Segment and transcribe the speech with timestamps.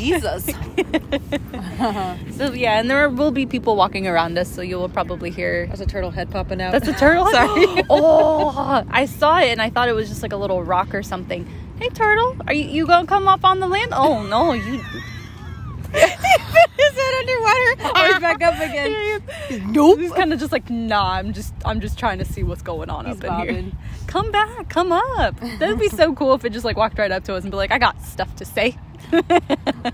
[0.00, 0.50] Jesus.
[2.36, 5.66] So yeah, and there will be people walking around us, so you will probably hear.
[5.66, 6.72] There's a turtle head popping out.
[6.72, 7.26] That's a turtle.
[7.30, 7.82] Sorry.
[7.88, 11.02] oh, I saw it and I thought it was just like a little rock or
[11.02, 11.46] something.
[11.78, 13.92] Hey, turtle, are you you gonna come up on the land?
[13.94, 14.80] Oh no, you.
[15.92, 18.08] Is it underwater?
[18.08, 19.22] He's back up again.
[19.72, 19.98] Nope.
[19.98, 21.12] He's kind of just like, nah.
[21.14, 23.72] I'm just, I'm just trying to see what's going on He's up in here.
[24.06, 25.38] Come back, come up.
[25.58, 27.56] That'd be so cool if it just like walked right up to us and be
[27.56, 28.76] like, I got stuff to say.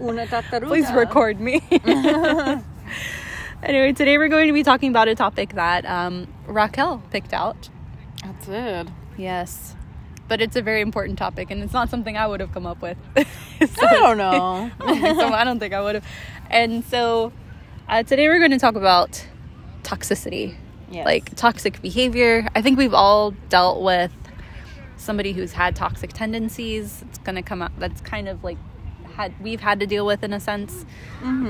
[0.00, 0.66] Una tartaruga.
[0.68, 1.62] Please record me.
[3.62, 7.68] anyway, today we're going to be talking about a topic that um, Raquel picked out.
[8.24, 8.88] That's it.
[9.16, 9.74] Yes.
[10.28, 12.82] But it's a very important topic, and it's not something I would have come up
[12.82, 12.98] with.
[13.16, 14.70] I don't know.
[14.80, 15.28] I don't think so.
[15.28, 16.04] I don't think I would have.
[16.50, 17.32] And so
[17.88, 19.24] uh, today we're going to talk about
[19.82, 20.56] toxicity,
[20.90, 21.04] Yes.
[21.06, 22.48] like toxic behavior.
[22.54, 24.12] I think we've all dealt with
[24.96, 27.02] somebody who's had toxic tendencies.
[27.02, 27.72] It's going to come up.
[27.78, 28.58] That's kind of like
[29.16, 30.84] had we've had to deal with in a sense.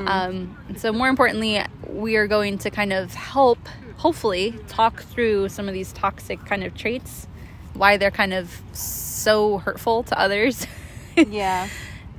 [0.08, 3.58] Um, so more importantly, we are going to kind of help,
[3.96, 7.26] hopefully, talk through some of these toxic kind of traits,
[7.74, 10.66] why they're kind of so hurtful to others.
[11.16, 11.68] yeah.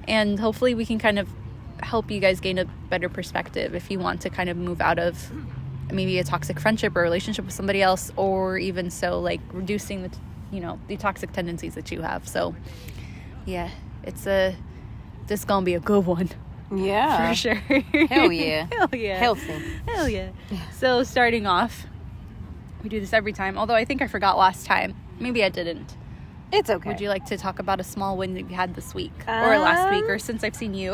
[0.08, 1.28] and hopefully we can kind of
[1.82, 4.98] help you guys gain a better perspective if you want to kind of move out
[4.98, 5.32] of
[5.92, 10.12] maybe a toxic friendship or relationship with somebody else or even so like reducing the
[10.52, 12.56] you know the toxic tendencies that you have so
[13.46, 13.70] yeah
[14.04, 14.56] it's a
[15.28, 16.30] this gonna be a good one
[16.74, 17.30] Yeah.
[17.30, 18.68] for sure Hell yeah.
[18.72, 19.54] hell yeah Healthy.
[19.88, 20.30] hell yeah
[20.74, 21.86] so starting off
[22.84, 25.96] we do this every time although i think i forgot last time maybe i didn't
[26.52, 26.90] It's okay.
[26.90, 29.58] would you like to talk about a small win that you had this week or
[29.60, 30.94] last week Um, or since I've seen you?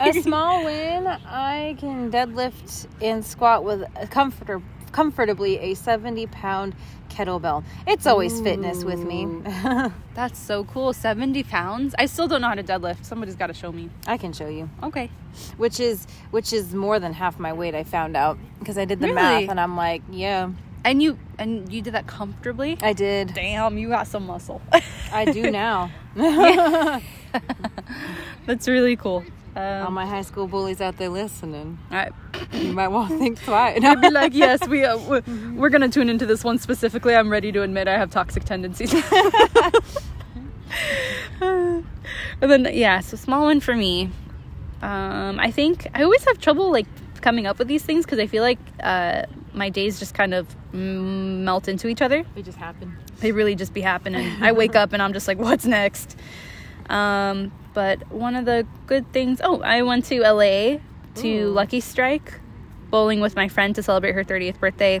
[0.00, 4.60] a small win, I can deadlift and squat with a comforter,
[4.92, 6.74] comfortably a 70 pound
[7.08, 7.64] kettlebell.
[7.86, 9.26] It's always fitness with me.
[10.14, 10.92] That's so cool.
[10.92, 11.94] 70 pounds.
[11.98, 13.04] I still don't know how to deadlift.
[13.04, 13.90] Somebody's got to show me.
[14.06, 14.70] I can show you.
[14.82, 15.10] Okay.
[15.56, 19.00] Which is which is more than half my weight I found out because I did
[19.00, 19.14] the Really?
[19.16, 20.50] math and I'm like, yeah,
[20.84, 22.78] And you and you did that comfortably?
[22.80, 23.34] I did.
[23.34, 24.60] Damn, you got some muscle.
[25.12, 25.90] I do now.
[28.46, 29.24] That's really cool.
[29.56, 32.12] All Um, my high school bullies out there listening, all right.
[32.52, 33.82] you might want to think twice.
[33.82, 35.22] I'd be like, yes, we uh, we're,
[35.54, 37.14] we're gonna tune into this one specifically.
[37.16, 38.94] I'm ready to admit I have toxic tendencies.
[41.40, 41.84] and
[42.40, 44.10] then yeah, so small one for me.
[44.82, 46.86] Um, I think I always have trouble like
[47.20, 50.46] coming up with these things because I feel like uh, my days just kind of
[50.72, 52.24] melt into each other.
[52.34, 52.96] They just happen.
[53.18, 54.26] They really just be happening.
[54.42, 56.16] I wake up and I'm just like, what's next?
[56.88, 59.40] Um, but one of the good things.
[59.42, 60.78] Oh, I went to LA
[61.16, 61.50] to Ooh.
[61.50, 62.40] Lucky Strike
[62.90, 65.00] bowling with my friend to celebrate her 30th birthday.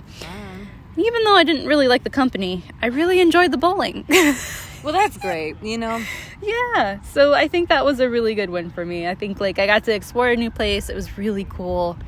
[0.96, 4.06] And even though I didn't really like the company, I really enjoyed the bowling.
[4.82, 5.62] Well, that's great.
[5.62, 6.02] You know,
[6.42, 7.02] yeah.
[7.02, 9.06] So I think that was a really good win for me.
[9.06, 10.88] I think like I got to explore a new place.
[10.88, 11.98] It was really cool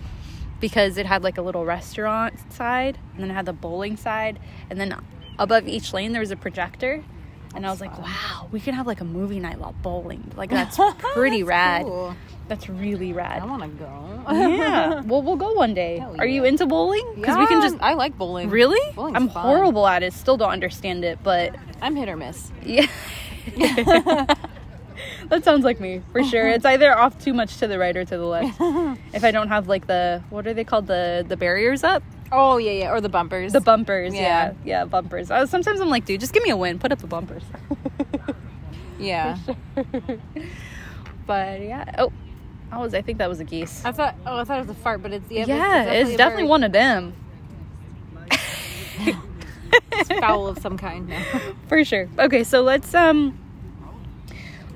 [0.59, 4.39] because it had like a little restaurant side and then it had the bowling side
[4.71, 4.97] and then
[5.39, 7.05] above each lane there was a projector.
[7.55, 10.31] And I was like, wow, we can have like a movie night while bowling.
[10.37, 10.79] Like that's
[11.15, 11.83] pretty That's rad.
[11.85, 12.17] cool.
[12.49, 13.41] That's really rad.
[13.43, 14.23] I want to go.
[14.31, 15.01] yeah.
[15.07, 15.99] Well, we'll go one day.
[15.99, 17.07] Hell Are you into bowling?
[17.15, 18.51] Because we can just I like bowling.
[18.51, 18.81] Really?
[18.95, 19.43] Bowling's I'm fun.
[19.43, 20.13] horrible at it.
[20.13, 22.51] Still don't understand it, but I'm hit or miss.
[22.65, 22.87] yeah.
[25.29, 26.49] that sounds like me for sure.
[26.49, 28.59] It's either off too much to the right or to the left.
[29.15, 32.57] if I don't have like the what are they called the the barriers up, Oh
[32.57, 33.53] yeah, yeah, or the bumpers.
[33.53, 34.15] the bumpers.
[34.15, 34.53] Yeah, Yeah.
[34.65, 35.29] yeah, bumpers.
[35.29, 36.79] Sometimes I'm like, dude, just give me a win.
[36.79, 37.43] Put up the bumpers.
[38.99, 39.37] yeah.
[41.27, 41.95] but yeah.
[41.99, 42.13] Oh,
[42.71, 42.95] I was.
[42.95, 43.85] I think that was a geese.
[43.85, 44.17] I thought.
[44.25, 45.45] Oh, I thought it was a fart, but it's yeah.
[45.47, 46.51] yeah, it's definitely bird.
[46.51, 47.15] one of them.
[49.93, 51.11] It's foul of some kind
[51.69, 53.39] for sure okay so let's um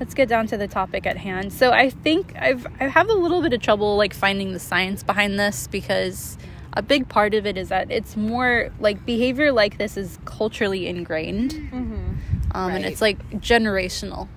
[0.01, 1.53] let's get down to the topic at hand.
[1.53, 5.03] So i think i've i have a little bit of trouble like finding the science
[5.03, 6.37] behind this because
[6.75, 10.87] a big part of it is that it's more like behavior like this is culturally
[10.87, 11.53] ingrained.
[11.53, 12.13] Mm-hmm.
[12.53, 14.29] um, and it's like generational.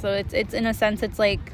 [0.00, 1.52] So it's it's in a sense it's like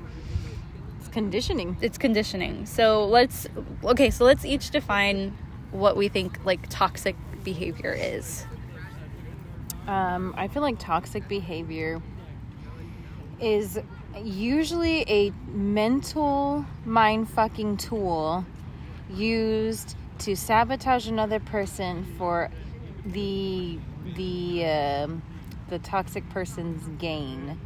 [0.99, 1.77] It's conditioning.
[1.83, 2.65] it's conditioning.
[2.65, 3.47] So let's
[3.85, 5.37] okay so let's each define
[5.73, 8.47] what we think like toxic behavior is.
[9.87, 12.01] Um, I feel like toxic behavior
[13.41, 13.81] is
[14.23, 18.45] usually a mental mind fucking tool
[19.09, 22.51] used to sabotage another person for
[23.05, 23.79] the
[24.17, 25.23] the um,
[25.69, 27.59] the toxic person's gain.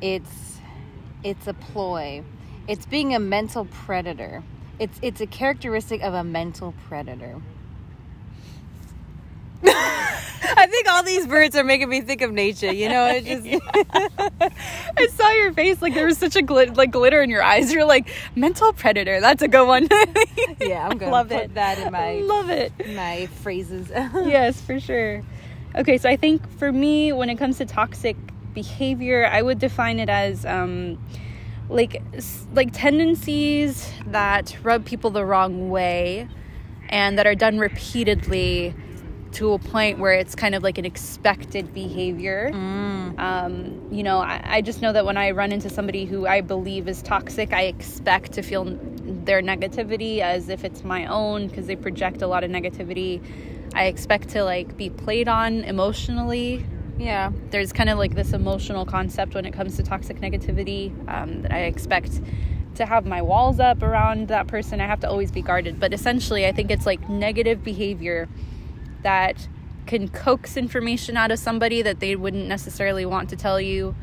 [0.00, 0.58] It's
[1.22, 2.22] it's a ploy.
[2.66, 4.42] It's being a mental predator.
[4.78, 7.40] It's it's a characteristic of a mental predator.
[10.56, 12.72] I think all these birds are making me think of nature.
[12.72, 13.44] You know, it just
[14.96, 17.72] I saw your face like there was such a glit- like glitter in your eyes.
[17.72, 19.20] You're like mental predator.
[19.20, 19.88] That's a good one.
[20.60, 20.86] yeah.
[20.88, 21.54] I'm gonna Love put it.
[21.54, 22.72] that in my Love it.
[22.94, 23.90] my phrases.
[23.90, 25.22] yes, for sure.
[25.76, 28.16] Okay, so I think for me, when it comes to toxic
[28.54, 30.98] behavior, I would define it as um,
[31.68, 32.00] like
[32.52, 36.28] like tendencies that rub people the wrong way,
[36.90, 38.74] and that are done repeatedly
[39.34, 42.50] to a point where it's kind of like an expected behavior.
[43.18, 46.40] Um, you know, I, I just know that when I run into somebody who I
[46.40, 48.64] believe is toxic, I expect to feel
[49.24, 53.20] their negativity as if it's my own because they project a lot of negativity.
[53.74, 56.64] I expect to like be played on emotionally.
[56.98, 57.32] yeah.
[57.50, 61.52] There's kind of like this emotional concept when it comes to toxic negativity um, that
[61.52, 62.20] I expect
[62.76, 64.80] to have my walls up around that person.
[64.80, 65.78] I have to always be guarded.
[65.80, 68.28] But essentially, I think it's like negative behavior
[69.04, 69.46] that
[69.86, 73.94] can coax information out of somebody that they wouldn't necessarily want to tell you,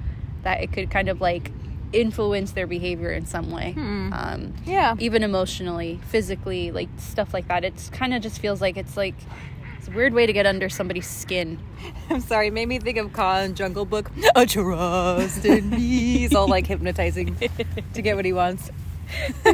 [0.43, 1.51] that it could kind of like
[1.93, 3.73] influence their behavior in some way.
[3.77, 4.95] Um, Yeah.
[4.99, 7.65] even emotionally, physically, like stuff like that.
[7.65, 9.15] It's kind of just feels like it's like
[9.77, 11.59] it's a weird way to get under somebody's skin.
[12.09, 14.09] I'm sorry, it made me think of Khan Jungle Book.
[14.35, 15.77] A trust in me.
[16.19, 17.35] He's all like hypnotizing
[17.93, 18.69] to get what he wants.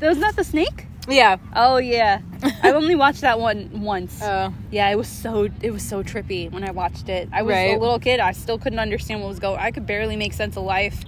[0.00, 0.86] Was that the snake?
[1.10, 1.36] Yeah.
[1.54, 2.20] Oh yeah,
[2.62, 4.20] I only watched that one once.
[4.30, 4.54] Oh.
[4.70, 7.28] yeah, it was so it was so trippy when I watched it.
[7.32, 8.20] I was a little kid.
[8.20, 9.58] I still couldn't understand what was going.
[9.58, 11.02] I could barely make sense of life.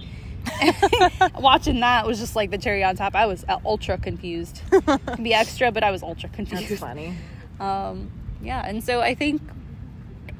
[1.39, 3.15] Watching that was just like the cherry on top.
[3.15, 4.61] I was uh, ultra confused.
[4.71, 6.67] Can be extra, but I was ultra confused.
[6.69, 7.15] That's funny.
[7.59, 8.11] um,
[8.41, 9.41] yeah and so i think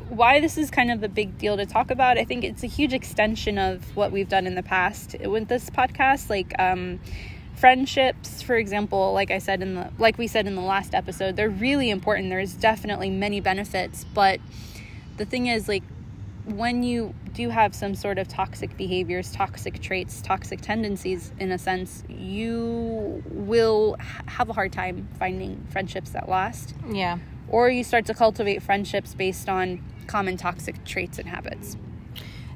[0.09, 2.67] why this is kind of a big deal to talk about i think it's a
[2.67, 6.99] huge extension of what we've done in the past with this podcast like um,
[7.63, 11.37] friendships for example like i said in the like we said in the last episode
[11.37, 14.41] they're really important there's definitely many benefits but
[15.15, 15.81] the thing is like
[16.43, 21.57] when you do have some sort of toxic behaviors, toxic traits, toxic tendencies, in a
[21.57, 23.95] sense, you will
[24.27, 26.75] have a hard time finding friendships that last.
[26.89, 27.19] Yeah.
[27.47, 31.77] Or you start to cultivate friendships based on common toxic traits and habits.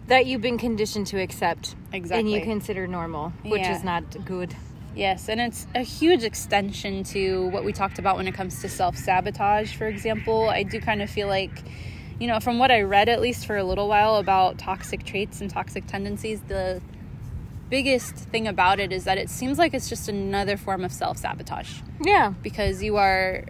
[0.08, 1.76] That you've been conditioned to accept.
[1.94, 2.20] Exactly.
[2.20, 3.78] And you consider normal, which Yeah.
[3.78, 4.54] is not good.
[4.96, 8.70] Yes, and it's a huge extension to what we talked about when it comes to
[8.70, 10.50] self sabotage, for example.
[10.50, 11.52] I do kind of feel like,
[12.20, 15.40] you know, from what I read at least for a little while about toxic traits
[15.42, 16.82] and toxic tendencies, the
[17.70, 21.18] biggest thing about it is that it seems like it's just another form of self
[21.18, 22.34] sabotage Yeah.
[22.42, 23.44] because you are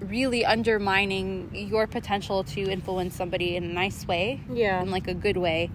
[0.00, 4.80] really undermining your potential to influence somebody in a nice way Yeah.
[4.82, 5.70] in like a good way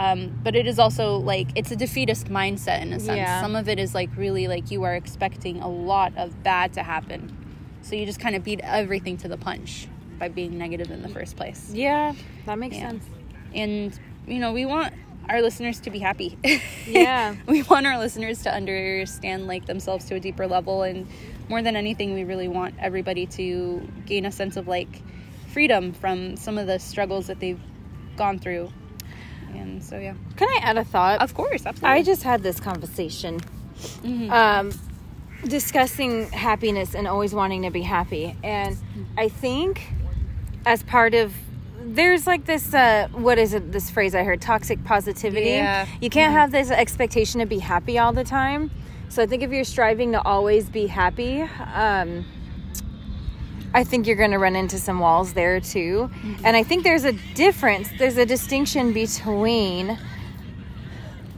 [0.00, 3.40] um, but it is also like it's a defeatist mindset in a sense Yeah.
[3.42, 6.82] some of it is like really like you are expecting a lot of bad to
[6.82, 7.36] happen
[7.82, 9.86] so you just kind of beat everything to the punch
[10.18, 12.14] by being negative in the first place Yeah.
[12.46, 12.90] That makes Yeah.
[12.90, 13.04] sense.
[13.54, 14.94] and you know we want
[15.28, 16.36] our listeners to be happy
[16.86, 17.36] Yeah.
[17.46, 21.06] we want our listeners to understand like themselves to a deeper level and
[21.48, 25.02] more than anything we really want everybody to gain a sense of like
[25.52, 27.60] freedom from some of the struggles that they've
[28.16, 28.70] gone through
[29.54, 31.20] and so yeah Can I add a thought?
[31.22, 33.40] of course absolutely I just had this conversation
[34.30, 34.70] um,
[35.46, 38.36] discussing happiness and always wanting to be happy.
[38.44, 38.76] And
[39.16, 39.80] I think
[40.66, 41.32] as part of
[41.82, 45.46] there's like this uh what is it this phrase I heard toxic positivity.
[45.52, 45.86] Yeah.
[46.00, 48.70] You can't have this expectation to be happy all the time.
[49.08, 51.40] So I think if you're striving to always be happy,
[51.74, 52.26] um
[53.72, 56.10] I think you're going to run into some walls there too.
[56.44, 59.98] And I think there's a difference, there's a distinction between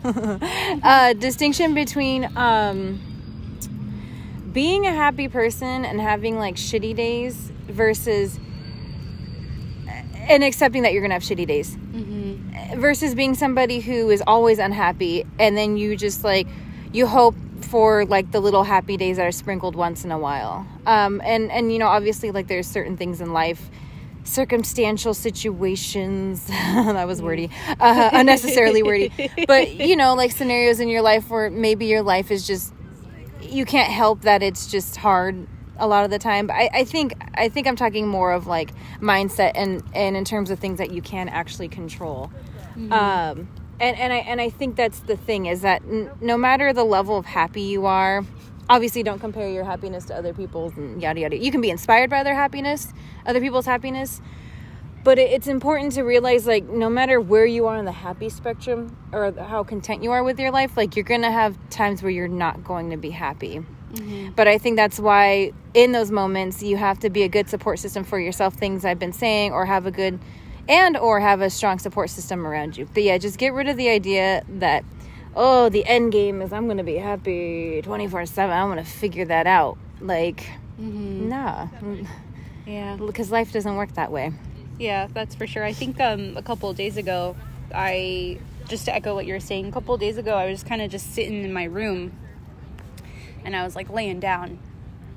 [0.04, 3.00] a distinction between um,
[4.52, 8.38] being a happy person and having like shitty days versus
[10.14, 11.76] and accepting that you're gonna have shitty days.
[12.76, 16.48] Versus being somebody who is always unhappy and then you just like
[16.92, 17.34] you hope
[17.72, 20.66] for like the little happy days that are sprinkled once in a while.
[20.84, 23.70] Um, and and you know obviously like there's certain things in life
[24.24, 27.50] circumstantial situations that was wordy
[27.80, 29.10] uh, unnecessarily wordy.
[29.46, 32.74] But you know like scenarios in your life where maybe your life is just
[33.40, 35.46] you can't help that it's just hard
[35.78, 36.48] a lot of the time.
[36.48, 40.26] But I, I think i think i'm talking more of like mindset and and in
[40.26, 42.30] terms of things that you can actually control.
[42.90, 43.48] Um
[43.82, 46.84] and and i and i think that's the thing is that n- no matter the
[46.84, 48.24] level of happy you are
[48.70, 51.36] obviously don't compare your happiness to other people's and yada yada.
[51.36, 52.92] You can be inspired by their happiness
[53.26, 54.22] other people's happiness
[55.04, 58.28] but it, it's important to realize like no matter where you are on the happy
[58.28, 62.10] spectrum or how content you are with your life like you're gonna have times where
[62.10, 63.64] you're not going to be happy.
[63.92, 64.30] Mm-hmm.
[64.36, 67.78] But i think that's why in those moments you have to be a good support
[67.78, 70.18] system for yourself things i've been saying or have a good
[70.72, 72.88] and or have a strong support system around you.
[72.92, 74.84] But yeah, just get rid of the idea that
[75.36, 78.50] oh, the end game is I'm going to be happy 24/7.
[78.50, 79.76] I'm going to figure that out.
[80.00, 80.48] Like
[80.78, 81.68] nah.
[82.66, 82.96] Yeah.
[82.96, 84.32] Because life doesn't work that way.
[84.78, 85.64] Yeah, that's for sure.
[85.64, 87.36] I think um, a couple of days ago,
[87.74, 88.38] I
[88.68, 89.66] just to echo what you were saying.
[89.66, 92.12] A couple of days ago, I was kind of just sitting in my room,
[93.44, 94.58] and I was like laying down,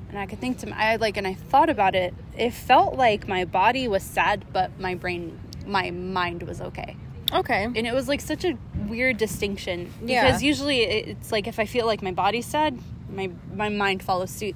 [0.09, 2.13] and I could think to my, I like, and I thought about it.
[2.37, 6.95] It felt like my body was sad, but my brain, my mind was okay.
[7.33, 7.63] Okay.
[7.63, 8.57] And it was like such a
[8.87, 10.25] weird distinction Yeah.
[10.25, 12.79] because usually it's like if I feel like my body's sad,
[13.09, 14.55] my my mind follows suit.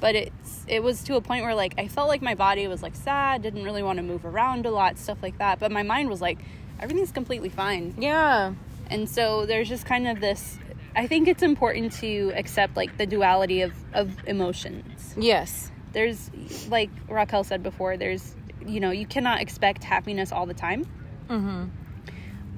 [0.00, 2.82] But it's it was to a point where like I felt like my body was
[2.82, 5.58] like sad, didn't really want to move around a lot, stuff like that.
[5.58, 6.38] But my mind was like
[6.80, 7.94] everything's completely fine.
[7.98, 8.54] Yeah.
[8.90, 10.58] And so there's just kind of this
[10.94, 15.14] I think it's important to accept like the duality of of emotions.
[15.16, 15.70] Yes.
[15.92, 16.30] There's
[16.68, 18.34] like Raquel said before, there's
[18.66, 20.86] you know, you cannot expect happiness all the time.
[21.28, 21.70] Mhm.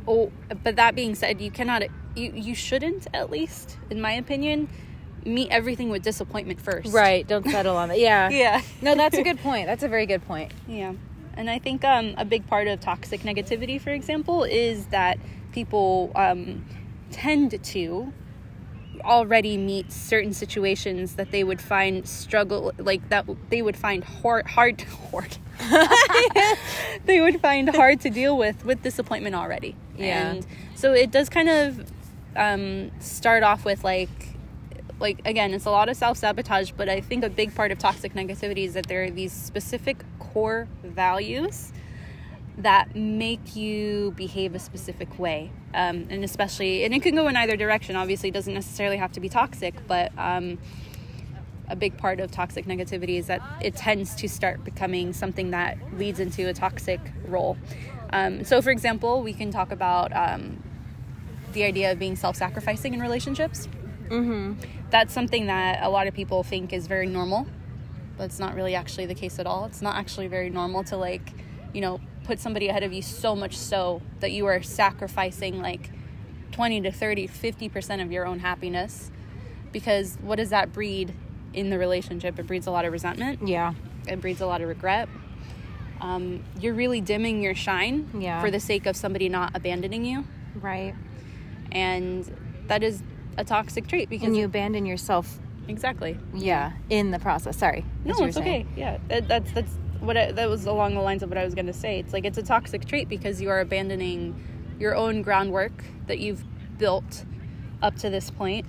[0.07, 0.31] Oh,
[0.63, 1.83] but that being said, you cannot,
[2.15, 4.69] you you shouldn't at least, in my opinion,
[5.25, 6.93] meet everything with disappointment first.
[6.93, 7.27] Right.
[7.27, 7.99] Don't settle on it.
[7.99, 8.29] Yeah.
[8.45, 8.61] Yeah.
[8.83, 9.67] No, that's a good point.
[9.67, 10.53] That's a very good point.
[10.69, 10.93] Yeah.
[11.37, 15.19] And I think um, a big part of toxic negativity, for example, is that
[15.53, 16.65] people um,
[17.11, 18.13] tend to
[19.05, 24.47] already meet certain situations that they would find struggle like that they would find hard
[24.57, 24.81] hard
[25.11, 25.37] hard
[27.07, 30.31] they would find hard to deal with with disappointment already Yeah.
[30.33, 31.91] and so it does kind of
[32.37, 34.09] um, start off with like
[35.01, 38.15] like again it's a lot of self-sabotage but i think a big part of toxic
[38.15, 41.73] negativity is that there are these specific core values
[42.57, 47.37] that make you behave a specific way um, and especially and it can go in
[47.37, 50.59] either direction obviously it doesn't necessarily have to be toxic but um,
[51.69, 55.79] a big part of toxic negativity is that it tends to start becoming something that
[55.97, 57.57] leads into a toxic role.
[58.11, 60.63] Um, so for example we can talk about um,
[61.53, 63.69] the idea of being self-sacrificing in relationships.
[64.11, 64.61] Mm-hmm.
[64.91, 67.47] that's something that a lot of people think is very normal
[68.17, 69.65] but it's not really actually the case at all.
[69.65, 71.33] It's not actually very normal to like
[71.73, 75.91] you know put somebody ahead of you so much so that you are sacrificing like
[76.53, 79.11] 20 to 30 50% of your own happiness.
[79.73, 81.13] Because what does that breed
[81.55, 83.75] in the relationship it breeds a lot of resentment Yeah.
[84.07, 85.09] it breeds a lot of regret
[86.01, 88.41] um, you're really dimming your shine Yeah.
[88.43, 90.25] for the sake of somebody not abandoning you
[90.61, 90.95] Right.
[91.73, 92.31] and
[92.67, 93.03] that is
[93.37, 95.39] a toxic trait because And you abandon yourself.
[95.69, 96.73] exactly Yeah.
[96.91, 97.57] In the process.
[97.57, 97.85] Sorry.
[98.05, 98.67] No, as you were it's okay.
[98.77, 101.55] Yeah, that, that's that's what I, that was along the lines of what I was
[101.55, 101.99] going to say.
[101.99, 104.35] It's like it's a toxic trait because you are abandoning
[104.79, 105.73] your own groundwork
[106.07, 106.45] that you've
[106.79, 107.25] built
[107.83, 108.67] up to this point,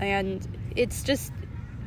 [0.00, 1.32] and it's just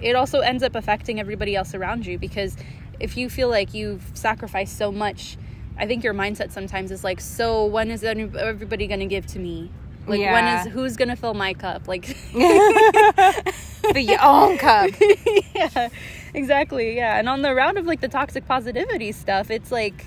[0.02, 2.56] it also ends up affecting everybody else around you because
[3.00, 5.38] if you feel like you've sacrificed so much,
[5.78, 9.40] I think your mindset sometimes is like, so when is everybody going to give to
[9.40, 9.70] me?
[10.08, 10.62] Like when Yeah.
[10.62, 11.88] is who's going to fill my cup?
[11.88, 14.92] Like your own cup.
[15.56, 15.90] yeah,
[16.34, 16.96] exactly.
[16.96, 20.06] Yeah, and on the round of like the toxic positivity stuff, it's like,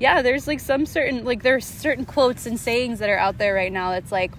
[0.00, 3.54] yeah, there's like some certain like there's certain quotes and sayings that are out there
[3.54, 3.90] right now.
[3.92, 4.32] That's like,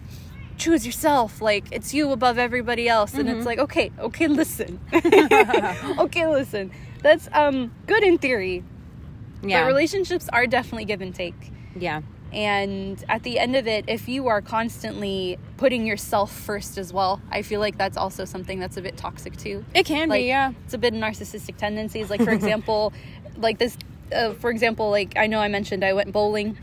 [0.59, 1.41] choose yourself.
[1.41, 6.71] Like it's you above everybody else, and it's like, okay, okay, listen, okay, listen.
[7.01, 8.63] That's um good in theory,
[9.41, 9.61] Yeah.
[9.63, 11.51] but relationships are definitely give and take.
[11.75, 12.01] yeah.
[12.31, 17.21] And at the end of it, if you are constantly putting yourself first as well,
[17.31, 20.27] I feel like that's also something that's a bit toxic too It can like be,
[20.27, 20.51] yeah.
[20.65, 22.93] it's a bit of narcissistic tendencies like for example
[23.37, 23.75] like this
[24.13, 26.55] uh, for example like i know i mentioned i went bowling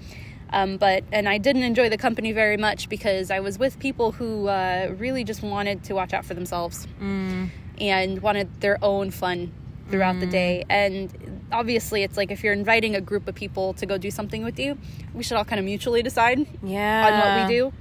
[0.51, 4.13] um, but and i didn't enjoy the company very much because i was with people
[4.13, 7.51] who uh, really just wanted to watch out for themselves Mm.
[7.81, 9.53] and wanted their own fun
[9.91, 11.13] throughout the day and
[11.53, 14.59] obviously it's like if you're inviting a group of people to go do something with
[14.59, 14.77] you
[15.15, 17.07] we should all kind of mutually decide Yeah.
[17.07, 17.73] on what we do.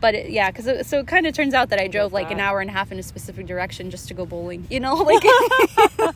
[0.00, 2.38] But it, yeah, because so it kind of turns out that I drove like an
[2.38, 4.64] hour and a half in a specific direction just to go bowling.
[4.70, 5.20] You know, like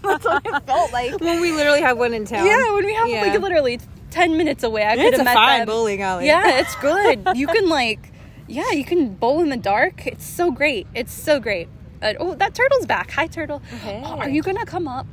[0.03, 1.19] that's what it felt like.
[1.21, 2.47] when we literally have one in town.
[2.47, 3.23] Yeah, when we have Yeah.
[3.23, 3.81] like literally
[4.13, 5.67] ten minutes away, I could have met fine them.
[5.67, 6.27] bowling alley.
[6.27, 7.27] Yeah, it's good.
[7.35, 8.13] you can like,
[8.47, 10.07] yeah, you can bowl in the dark.
[10.07, 10.87] It's so great.
[10.95, 11.69] It's so great.
[12.01, 13.11] Uh, oh, that turtle's back.
[13.13, 13.59] Hi, turtle.
[13.83, 14.03] Hey.
[14.05, 15.07] Are you gonna come up?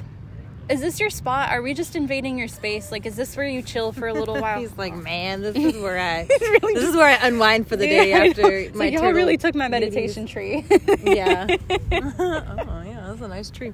[0.69, 1.49] Is this your spot?
[1.51, 2.91] Are we just invading your space?
[2.91, 4.59] Like, is this where you chill for a little while?
[4.59, 6.27] He's like, man, this is where I.
[6.61, 9.35] really this is where I unwind for the day Yeah, after my like, y'all really
[9.37, 10.63] took my meditation tree.
[11.03, 11.47] Yeah.
[11.49, 13.73] oh yeah, that's a nice tree.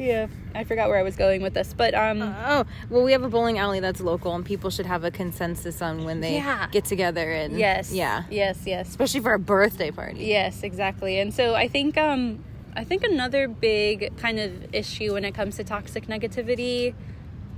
[0.00, 3.22] Yeah, I forgot where I was going with this, but um, Oh well, we have
[3.22, 6.68] a bowling alley that's local, and people should have a consensus on when they Yeah.
[6.72, 10.24] get together and yes, yeah, yes, yes, especially for a birthday party.
[10.24, 11.18] yes, exactly.
[11.20, 12.42] And so I think um,
[12.74, 16.94] I think another big kind of issue when it comes to toxic negativity,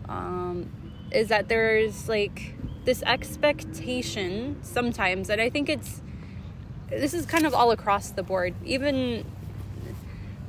[0.09, 0.69] um,
[1.11, 6.03] is that there's like this expectation sometimes, and I think it's
[6.91, 8.55] this is kind of all across the board.
[8.65, 9.25] Even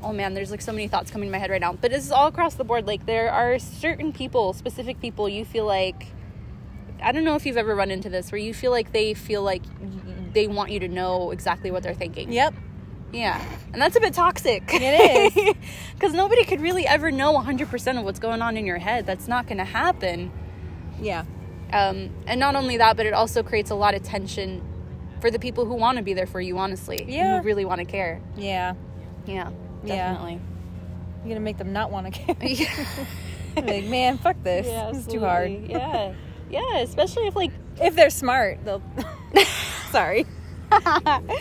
[0.03, 1.73] oh man, there's like so many thoughts coming to my head right now.
[1.73, 2.85] But this is all across the board.
[2.87, 6.07] Like there are certain people, specific people, you feel like
[7.01, 9.43] I don't know if you've ever run into this where you feel like they feel
[9.43, 9.63] like
[10.33, 12.31] they want you to know exactly what they're thinking.
[12.31, 12.55] Yep.
[13.11, 13.43] Yeah.
[13.71, 14.63] And that's a bit toxic.
[14.73, 15.55] It is.
[15.93, 19.05] Because nobody could really ever know 100% of what's going on in your head.
[19.05, 20.31] That's not going to happen.
[20.99, 21.23] Yeah.
[21.71, 24.61] Um, and not only that, but it also creates a lot of tension
[25.21, 27.05] for the people who want to be there for you, honestly.
[27.07, 27.37] Yeah.
[27.37, 28.21] Who really want to care.
[28.35, 28.73] Yeah.
[29.25, 29.51] Yeah.
[29.83, 30.11] Yeah.
[30.11, 30.39] Definitely.
[31.23, 32.35] You're gonna make them not want to care.
[33.55, 34.67] like, man, fuck this.
[34.97, 35.51] it's too hard.
[35.67, 36.13] yeah.
[36.49, 36.77] Yeah.
[36.79, 38.81] Especially if, like, If they're smart, they'll.
[39.91, 40.25] Sorry.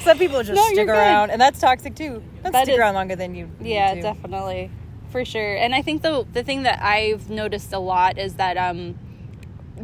[0.00, 0.90] Some people just No, stick good.
[0.90, 2.22] around, and that's toxic too.
[2.42, 3.50] That's That stick is- around longer than you.
[3.60, 4.70] Yeah, definitely.
[5.10, 5.56] For sure.
[5.56, 8.98] And I think the the thing that I've noticed a lot is that um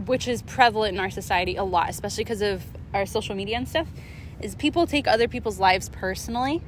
[0.07, 2.63] which is prevalent in our society a lot, especially because of
[2.95, 3.89] our social media and stuff,
[4.41, 6.63] is people take other people's lives personally.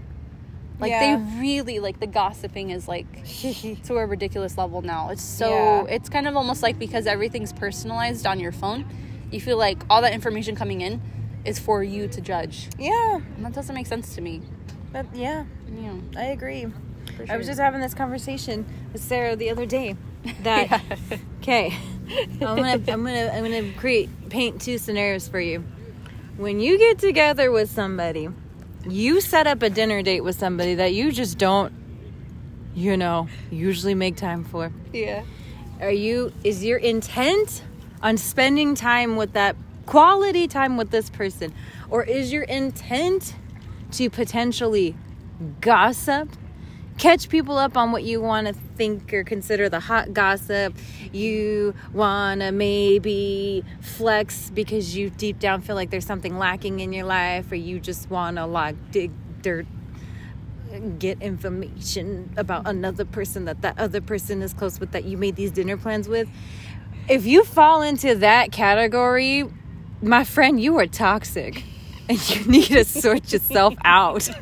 [0.81, 1.17] Like Yeah.
[1.17, 3.07] they really like the gossiping is like
[3.85, 5.11] to a ridiculous level now.
[5.11, 5.95] It's so Yeah.
[5.95, 8.85] it's kind of almost like because everything's personalized on your phone,
[9.31, 11.01] you feel like all that information coming in
[11.45, 12.69] is for you to judge.
[12.79, 13.17] Yeah.
[13.37, 14.43] And that doesn't make sense to me.
[14.93, 15.45] But yeah,
[15.81, 15.95] Yeah.
[16.17, 16.67] I agree.
[17.17, 19.97] For I was just having this conversation with Sarah the other day.
[20.43, 20.83] That
[21.41, 21.75] okay,
[22.11, 25.65] I'm gonna I'm gonna I'm gonna create paint two scenarios for you.
[26.37, 28.29] When you get together with somebody,
[28.89, 31.73] you set up a dinner date with somebody that you just don't,
[32.75, 34.73] you know, usually make time for.
[34.93, 35.23] Yeah.
[35.81, 37.63] Are you is your intent
[38.03, 39.57] on spending time with that
[39.87, 41.53] quality time with this person
[41.89, 43.35] or is your intent
[43.93, 44.95] to potentially
[45.61, 46.29] gossip
[47.01, 50.77] catch people up on what you want to think or consider the hot gossip.
[51.13, 56.93] You want to maybe flex because you deep down feel like there's something lacking in
[56.93, 59.67] your life or you just want to like dig dirt
[60.99, 65.37] get information about another person that that other person is close with that you made
[65.37, 66.29] these dinner plans with.
[67.09, 69.47] If you fall into that category
[70.03, 71.65] my friend you are toxic.
[72.11, 74.29] And you need to sort yourself out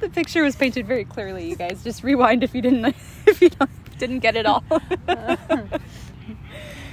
[0.00, 1.82] The picture was painted very clearly, you guys.
[1.84, 2.84] Just rewind if you didn't
[3.26, 4.64] if you don't, didn't get it all.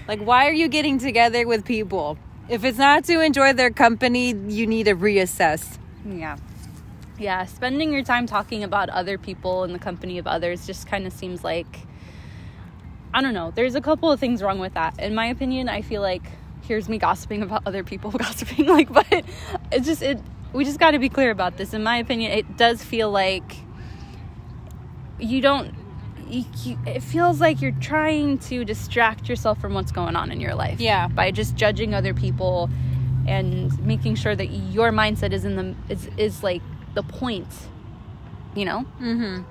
[0.08, 2.17] like why are you getting together with people
[2.49, 6.38] if it's not to enjoy their company you need to reassess yeah.
[7.17, 11.05] Yeah, spending your time talking about other people and the company of others just kind
[11.05, 11.82] of seems like
[13.13, 13.51] I don't know.
[13.53, 14.99] There's a couple of things wrong with that.
[14.99, 16.21] In my opinion, I feel like
[16.63, 19.25] here's me gossiping about other people gossiping like but
[19.71, 20.19] it's just it
[20.53, 21.73] we just got to be clear about this.
[21.73, 23.57] In my opinion, it does feel like
[25.19, 25.75] you don't
[26.27, 30.39] you, you, it feels like you're trying to distract yourself from what's going on in
[30.39, 31.07] your life Yeah.
[31.07, 32.69] by just judging other people
[33.27, 36.62] and making sure that your mindset is in the is is like
[36.93, 37.47] the point
[38.55, 38.83] you know?
[38.99, 39.43] Mm-hmm.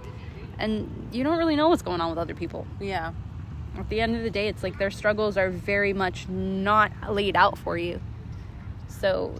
[0.59, 2.67] And you don't really know what's going on with other people.
[2.81, 3.13] Yeah.
[3.79, 7.37] At the end of the day it's like their struggles are very much not laid
[7.37, 8.01] out for you.
[8.89, 9.35] So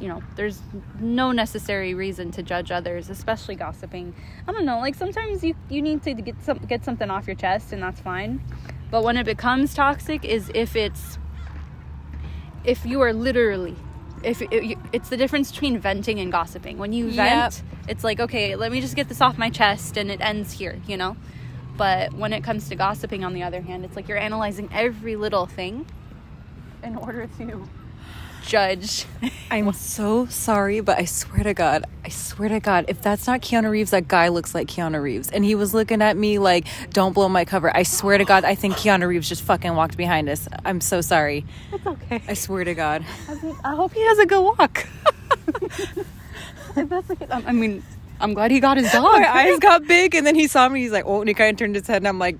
[0.00, 0.60] you know there's
[1.00, 4.14] no necessary reason to judge others especially gossiping.
[4.48, 7.36] I don't know like sometimes you you need to get some get something off your
[7.36, 8.42] chest and that's fine.
[8.90, 11.18] But when it becomes toxic is if it's
[12.64, 13.76] if you are literally
[14.22, 16.78] if it, it's the difference between venting and gossiping.
[16.78, 17.14] When you Yep.
[17.52, 20.52] vent it's like okay let me just get this off my chest and it ends
[20.52, 21.16] here you know?
[21.76, 25.16] But when it comes to gossiping on the other hand it's like you're analyzing every
[25.16, 25.86] little thing
[26.82, 27.68] in order to
[28.46, 29.06] judge
[29.50, 33.40] I'm so sorry, but I swear to God, I swear to God, if that's not
[33.40, 35.30] Keanu Reeves, that guy looks like Keanu Reeves.
[35.30, 37.74] And he was looking at me like, don't blow my cover.
[37.74, 40.48] I swear to God, I think Keanu Reeves just fucking walked behind us.
[40.64, 41.44] I'm so sorry.
[41.72, 43.04] it's okay I swear to God.
[43.64, 44.86] i hope he has a good walk
[46.74, 47.84] that's a um, I mean
[48.20, 50.80] i'm glad he got his dog My eyes got big, and then he saw me.
[50.80, 52.38] He's like, "Oh!" And he kind of turned his head, and I'm like,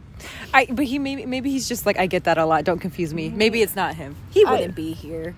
[0.53, 2.65] "I." But he maybe maybe he's just like, I get that a lot.
[2.65, 3.29] Don't confuse me.
[3.29, 3.39] Mm-hmm.
[3.39, 4.17] Maybe it's not him.
[4.31, 5.37] He wouldn't be here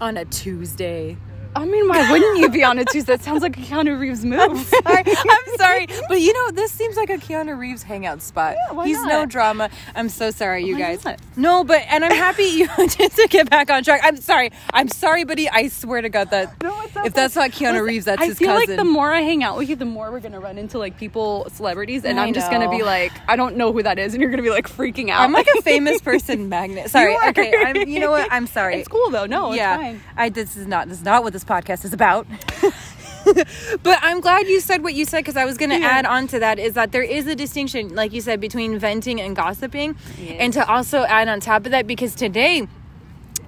[0.00, 1.16] on a Tuesday.
[1.56, 3.16] I mean, why wouldn't you be on a Tuesday?
[3.16, 4.58] That sounds like a Keanu Reeves move.
[4.58, 8.54] sorry, I'm sorry, but you know this seems like a Keanu Reeves hangout spot.
[8.56, 9.08] Yeah, why He's not?
[9.08, 9.68] no drama.
[9.96, 11.04] I'm so sorry, you Why guys.
[11.04, 11.20] not?
[11.36, 14.00] No, but and I'm happy you just to get back on track.
[14.04, 14.52] I'm sorry.
[14.72, 15.48] I'm sorry, buddy.
[15.50, 18.54] I swear to God that No, if that's not Keanu Reeves, that's I his feel
[18.54, 20.98] like the more I hang out with you, the more we're gonna run into like
[20.98, 24.14] people, celebrities, and I I'm just gonna be like, I don't know who that is,
[24.14, 25.22] and you're gonna be like freaking out.
[25.22, 26.90] I'm like a famous person magnet.
[26.90, 27.12] Sorry.
[27.12, 27.20] You.
[27.30, 27.52] Okay.
[27.56, 28.28] I'm, you know what?
[28.30, 28.76] I'm sorry.
[28.76, 29.26] It's cool though.
[29.26, 29.74] No, yeah.
[29.74, 30.00] it's fine.
[30.16, 32.26] I this is not this is not what this podcast is about.
[33.82, 35.88] but I'm glad you said what you said because I was going to Yeah.
[35.88, 39.20] add on to that is that there is a distinction, like you said, between venting
[39.20, 40.36] and gossiping, Yes.
[40.40, 42.66] and to also add on top of that because today.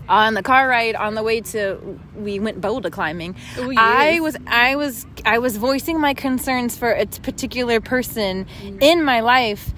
[0.08, 1.78] On the car ride on the way to
[2.16, 3.36] we went boulder climbing.
[3.56, 8.82] Oh, I was I was I was voicing my concerns for a particular person Mm.
[8.82, 9.70] in my life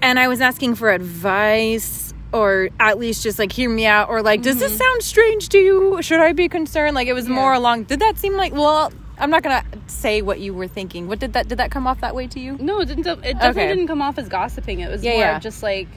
[0.00, 4.22] and I was asking for advice or at least just like hear me out or
[4.22, 6.02] like does this sound strange to you?
[6.02, 6.94] Should I be concerned?
[6.94, 7.56] Like it was more Mm-hmm.
[7.58, 11.08] Along did that seem like well I'm not gonna say what you were thinking.
[11.08, 12.56] What did that did that come off that way to you?
[12.60, 13.06] No, it didn't.
[13.06, 13.68] It definitely Okay.
[13.68, 14.80] didn't come off as gossiping.
[14.80, 15.38] It was Yeah, more yeah.
[15.38, 15.88] just like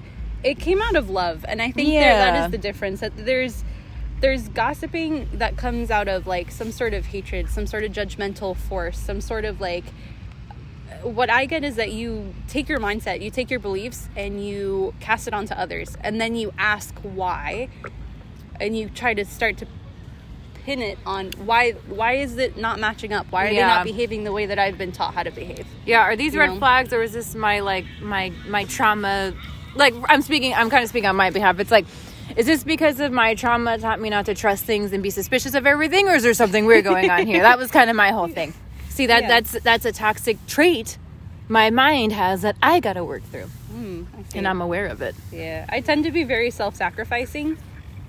[0.41, 3.01] it came out of love, and I think there, that is the difference.
[3.01, 3.63] That there's
[4.21, 8.55] there's gossiping that comes out of like some sort of hatred, some sort of judgmental
[8.55, 9.83] force, some sort of like.
[11.03, 14.93] What I get is that you take your mindset, you take your beliefs, and you
[14.99, 17.69] cast it onto others, and then you ask why,
[18.59, 19.67] and you try to start to
[20.65, 23.25] pin it on why why is it not matching up?
[23.31, 25.65] Why are they not behaving the way that I've been taught how to behave?
[25.85, 26.57] Yeah, are these You red know?
[26.59, 29.33] flags or is this my like my my trauma
[29.75, 31.59] like I'm speaking I'm kind of speaking on my behalf.
[31.59, 31.85] It's like
[32.35, 35.55] is this because of my trauma taught me not to trust things and be suspicious
[35.55, 37.41] of everything or is there something weird going on here?
[37.41, 38.53] That was kind of my whole thing.
[38.99, 39.27] See that Yeah.
[39.29, 40.97] that's that's a toxic trait
[41.47, 45.15] my mind has that I got to work through I and I'm aware of it.
[45.31, 47.57] Yeah, I tend to be very self-sacrificing,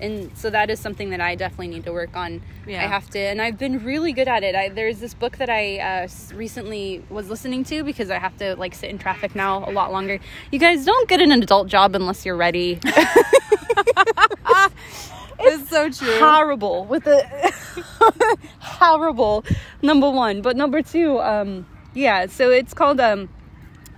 [0.00, 2.42] and so that is something that I definitely need to work on.
[2.66, 2.83] Yeah.
[2.83, 4.57] I have to, and I've been really good at it.
[4.57, 8.57] I, there's this book that I uh, recently was listening to because I have to
[8.57, 10.18] like sit in traffic now a lot longer.
[10.50, 12.81] You guys don't get an adult job unless you're ready.
[15.42, 16.18] It's so true.
[16.18, 17.24] horrible with the
[18.61, 19.44] horrible
[19.83, 20.42] number one.
[20.42, 23.29] But number two um yeah so it's called um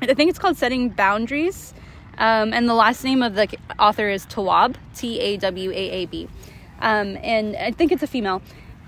[0.00, 1.74] i think it's called setting boundaries.
[2.18, 6.28] Um and the last name of the author is tawab t-a-w-a-a-b
[6.80, 8.42] um and i think it's a female.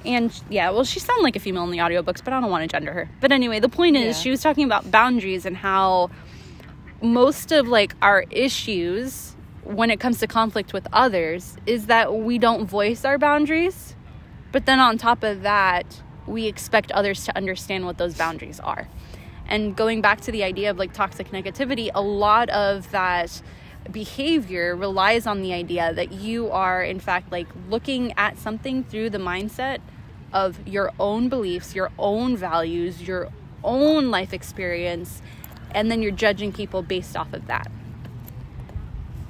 [0.05, 2.63] And yeah well she sounded like a female in the audiobooks but i don't want
[2.63, 3.09] to gender her.
[3.21, 4.23] But anyway the point is Yeah.
[4.23, 6.11] she was talking about boundaries and how
[7.03, 9.34] most of like our issues
[9.65, 13.95] when it comes to conflict with others is that we don't voice our boundaries
[14.55, 18.89] but then on top of that we expect others to understand what those boundaries are.
[19.49, 23.43] And going back to the idea of like toxic negativity a lot of that
[23.91, 29.11] behavior relies on the idea that you are in fact like looking at something through
[29.11, 29.81] the mindset
[30.33, 33.29] of your own beliefs your own values your
[33.63, 35.21] own life experience
[35.73, 37.71] and then you're judging people based off of that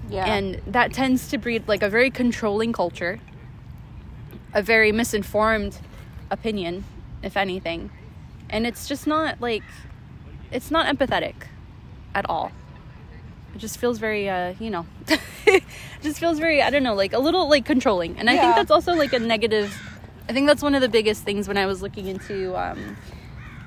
[0.09, 0.27] Yeah.
[0.27, 3.19] and that tends to breed like a very controlling culture
[4.53, 5.79] a very misinformed
[6.31, 6.85] opinion
[7.23, 7.91] if anything.
[8.51, 9.65] And it's just not like
[10.53, 11.35] it's not empathetic
[12.15, 12.53] at all.
[13.55, 14.87] It just feels very uh you know
[16.03, 18.17] just feels very i don't know like a little like controlling.
[18.19, 19.77] And i think that's also like a negative
[20.29, 22.97] i think that's one of the biggest things when i was looking into um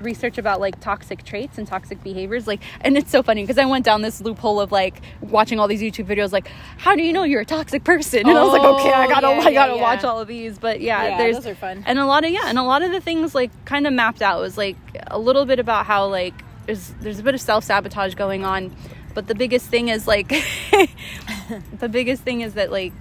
[0.00, 3.64] research about like toxic traits and toxic behaviors like and it's so funny because i
[3.64, 7.12] went down this loophole of like watching all these youtube videos like how do you
[7.12, 9.40] know you're a toxic person and i was like oh, okay i Oh, gotta yeah,
[9.40, 10.08] i gotta yeah, watch yeah.
[10.08, 11.82] all of these but yeah, there's those are fun.
[11.86, 14.22] and a lot of yeah and a lot of the things like kind of mapped
[14.22, 14.76] out was like
[15.08, 16.34] a little bit about how like
[16.66, 18.74] there's there's a bit of self-sabotage going on
[19.14, 20.28] but the biggest thing is like
[21.80, 22.92] the biggest thing is that like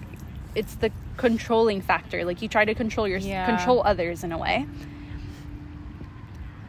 [0.55, 4.65] it's the controlling factor like you try to control your control others in a way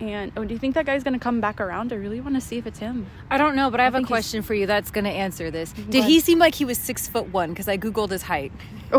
[0.00, 2.40] and oh do you think that guy's gonna come back around i really want to
[2.40, 4.90] see if it's him I don't know, but I have a question for you that's
[4.90, 5.72] going to answer this.
[5.72, 6.08] Did What?
[6.08, 7.50] he seem like he was six foot one?
[7.50, 8.52] Because I googled his height.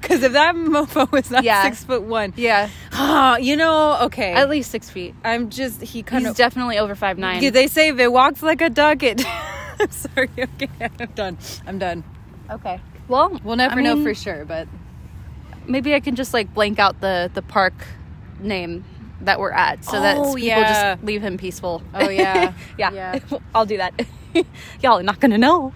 [0.00, 1.64] Because if that mofo was not Yeah.
[1.64, 4.32] six foot one, yeah Ah, you know, okay.
[4.32, 6.36] at least six feet I'm just he kind of.
[6.36, 9.22] definitely over five nine they say if it walks like a duck, it.
[9.80, 10.30] I'm sorry.
[10.38, 11.38] Okay, I'm done.
[11.66, 12.04] I'm done.
[12.50, 14.68] okay well We'll never I know for sure, but
[15.66, 17.74] maybe I can just like blank out the the park
[18.40, 18.84] name
[19.22, 20.94] that we're at so that Oh, people yeah.
[20.94, 21.82] just leave him peaceful.
[21.94, 22.52] Oh, yeah.
[22.78, 22.90] yeah.
[22.92, 23.18] Yeah.
[23.54, 23.94] I'll do that.
[24.82, 25.72] Y'all are not gonna know.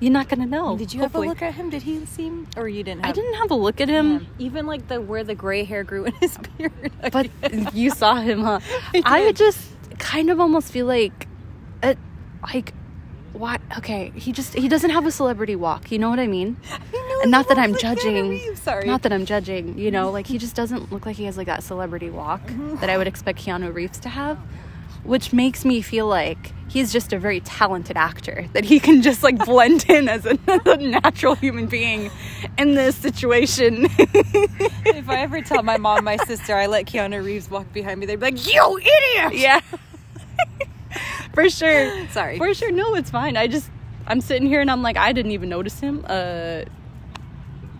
[0.00, 0.76] You're not gonna know.
[0.78, 1.26] did you hopefully.
[1.26, 1.70] have a look at him?
[1.70, 3.04] Did he seem, or you didn't?
[3.04, 4.46] Have, I didn't have a look at him, Yeah.
[4.46, 6.92] Even like the where the gray hair grew in his beard.
[7.12, 7.28] but
[7.74, 8.60] you saw him, huh?
[8.94, 9.58] I I just
[9.98, 11.26] kind of almost feel like,
[11.82, 11.94] uh,
[12.54, 12.72] like,
[13.38, 13.60] what?
[13.78, 15.90] Okay, he just he doesn't have a celebrity walk.
[15.92, 16.56] You know what I mean?
[16.92, 18.56] know, And not that I'm looks like Keanu judging.
[18.56, 18.86] Sorry.
[18.86, 19.78] Not that I'm judging.
[19.78, 22.76] You know, like he just doesn't look like he has like that celebrity walk Mm-hmm.
[22.76, 24.38] that I would expect Keanu Reeves to have,
[25.04, 29.22] which makes me feel like he's just a very talented actor that he can just
[29.22, 32.10] like blend in as a, a natural human being
[32.58, 33.86] in this situation.
[33.98, 38.06] if I ever tell my mom, my sister, I let Keanu Reeves walk behind me,
[38.06, 39.60] they'd be like, "You idiot!" yeah.
[41.38, 42.08] For sure.
[42.10, 42.36] Sorry.
[42.38, 42.72] For sure.
[42.72, 43.36] No, it's fine.
[43.36, 43.70] I just
[44.06, 46.04] I'm sitting here and I'm like, I didn't even notice him.
[46.08, 46.64] Uh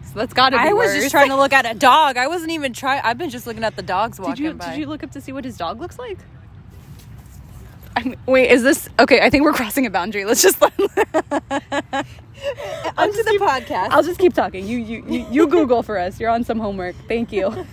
[0.05, 1.01] So that's got to be I was worse.
[1.01, 2.17] just trying to look at a dog.
[2.17, 3.01] I wasn't even trying.
[3.03, 4.71] I've been just looking at the dogs walking Did you by.
[4.71, 6.19] did you look up to see what his dog looks like?
[7.97, 9.21] I mean, wait, is this okay?
[9.23, 10.25] I think we're crossing a boundary.
[10.25, 10.93] Let's just let Onto
[13.25, 13.89] the podcast.
[13.91, 14.65] I'll just keep talking.
[14.69, 16.21] You you you, you Google for us.
[16.21, 16.95] You're on some homework.
[17.09, 17.67] Thank you.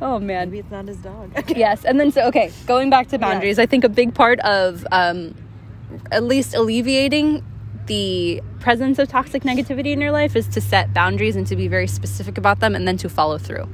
[0.00, 0.50] Oh man.
[0.50, 1.32] Maybe it's not his dog.
[1.56, 4.86] Yes, and then so okay, going back to boundaries, I think a big part of
[4.92, 5.34] um,
[6.10, 7.44] at least alleviating
[7.86, 11.68] the presence of toxic negativity in your life is to set boundaries and to be
[11.68, 13.68] very specific about them, and then to follow through.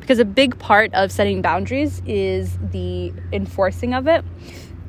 [0.00, 4.24] Because a big part of setting boundaries is the enforcing of it.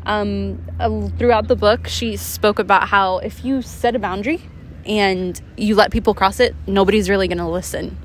[0.06, 4.42] Um, uh, throughout the book, she spoke about how if you set a boundary
[4.86, 7.98] and you let people cross it, nobody's really going to listen.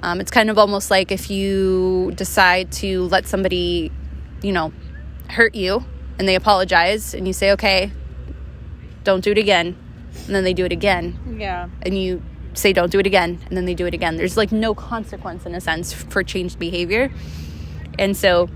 [0.00, 3.90] Um, it's kind of almost like if you decide to let somebody,
[4.42, 4.72] you know,
[5.28, 5.84] hurt you
[6.18, 7.92] and they apologize and you say, okay,
[9.04, 9.76] don't do it again.
[10.26, 11.36] And then they do it again.
[11.38, 11.68] Yeah.
[11.82, 12.22] And you
[12.54, 13.40] say, don't do it again.
[13.46, 14.16] And then they do it again.
[14.16, 17.10] There's like no consequence in a sense for changed behavior.
[17.98, 18.48] And so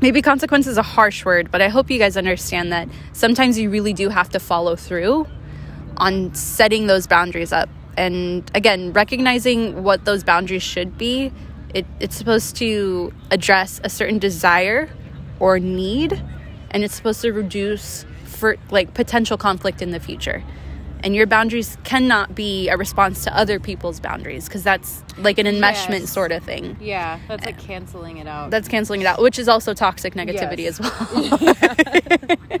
[0.00, 3.70] maybe consequence is a harsh word, but I hope you guys understand that sometimes you
[3.70, 5.26] really do have to follow through
[5.96, 7.68] on setting those boundaries up.
[8.00, 11.30] And again, recognizing what those boundaries should be,
[11.74, 14.88] it, it's supposed to address a certain desire
[15.38, 16.12] or need,
[16.70, 20.42] and it's supposed to reduce for like potential conflict in the future.
[21.02, 25.46] And your boundaries cannot be a response to other people's boundaries because that's like an
[25.46, 26.12] enmeshment Yes.
[26.12, 26.76] sort of thing.
[26.80, 27.18] Yeah.
[27.26, 28.50] That's like uh, canceling it out.
[28.50, 30.78] That's canceling it out, which is also toxic negativity Yes.
[30.78, 32.60] as well.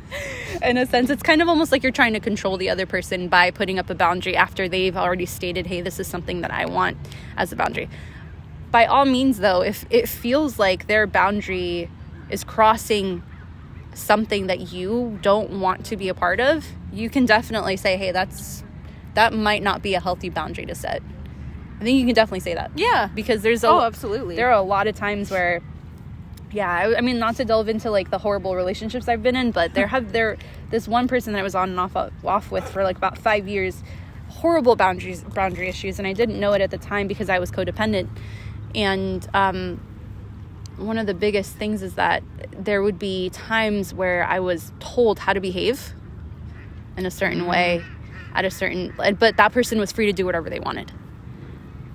[0.62, 3.28] In a sense, it's kind of almost like you're trying to control the other person
[3.28, 6.66] by putting up a boundary after they've already stated, hey, this is something that I
[6.66, 6.96] want
[7.36, 7.88] as a boundary.
[8.70, 11.90] By all means, though, if it feels like their boundary
[12.30, 13.22] is crossing
[13.94, 18.12] something that you don't want to be a part of, you can definitely say, hey,
[18.12, 18.62] that's
[19.14, 21.02] that might not be a healthy boundary to set.
[21.80, 22.70] I think you can definitely say that.
[22.76, 23.08] yeah.
[23.14, 24.36] Because there's a Oh, absolutely.
[24.36, 25.62] there are a lot of times where
[26.52, 29.52] yeah I, I mean not to delve into like the horrible relationships i've been in
[29.52, 30.36] but there have there
[30.70, 33.46] this one person that i was on and off off with for like about five
[33.46, 33.84] years
[34.28, 37.52] horrible boundaries boundary issues and i didn't know it at the time because i was
[37.52, 38.08] codependent
[38.74, 39.80] and um
[40.76, 42.24] one of the biggest things is that
[42.58, 45.94] there would be times where i was told how to behave
[46.96, 47.84] in a certain way
[48.34, 50.92] at a certain but that person was free to do whatever they wanted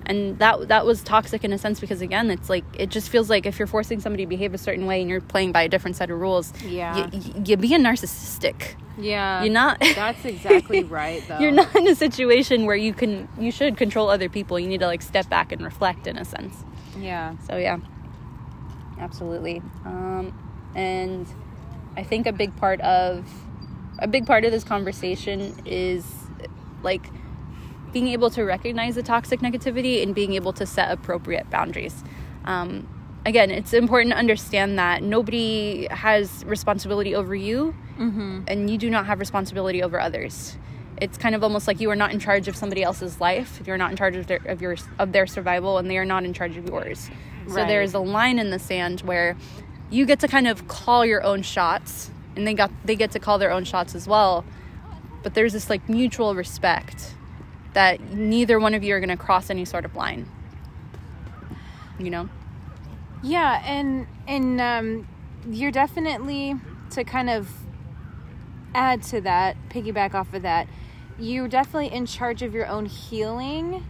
[0.08, 3.28] and that that was toxic in a sense because again it's like it just feels
[3.28, 5.68] like if you're forcing somebody to behave a certain way and you're playing by a
[5.68, 7.08] different set of rules Yeah.
[7.12, 9.42] you, you're being narcissistic Yeah.
[9.42, 11.38] you're not That's exactly right, though.
[11.40, 14.80] you're not in a situation where you can you should control other people you need
[14.80, 16.54] to like step back and reflect in a sense
[16.98, 17.36] Yeah.
[17.48, 17.78] so yeah
[19.00, 20.32] absolutely um,
[20.74, 21.26] and
[21.96, 23.24] i think a big part of
[23.98, 26.04] a big part of this conversation is
[26.82, 27.06] like
[27.92, 32.04] being able to recognize the toxic negativity and being able to set appropriate boundaries.
[32.44, 32.88] Um,
[33.24, 37.74] again it's important to understand that nobody has responsibility over you
[38.46, 40.56] and you do not have responsibility over others.
[41.00, 43.76] It's kind of almost like you are not in charge of somebody else's life you're
[43.76, 46.32] not in charge of their of your of their survival and they are not in
[46.32, 47.10] charge of yours.
[47.48, 49.36] So there's a line in the sand where
[49.90, 53.18] you get to kind of call your own shots and they got they get to
[53.18, 54.44] call their own shots as well
[55.22, 57.14] but there's this like mutual respect
[57.72, 60.28] that neither one of you are going to cross any sort of line
[61.98, 62.28] you know
[63.22, 65.08] Yeah, and and um,
[65.50, 66.54] you're definitely
[66.90, 67.50] to kind of
[68.74, 70.68] add to that, piggyback off of that.
[71.18, 73.84] You're definitely in charge of your own healing,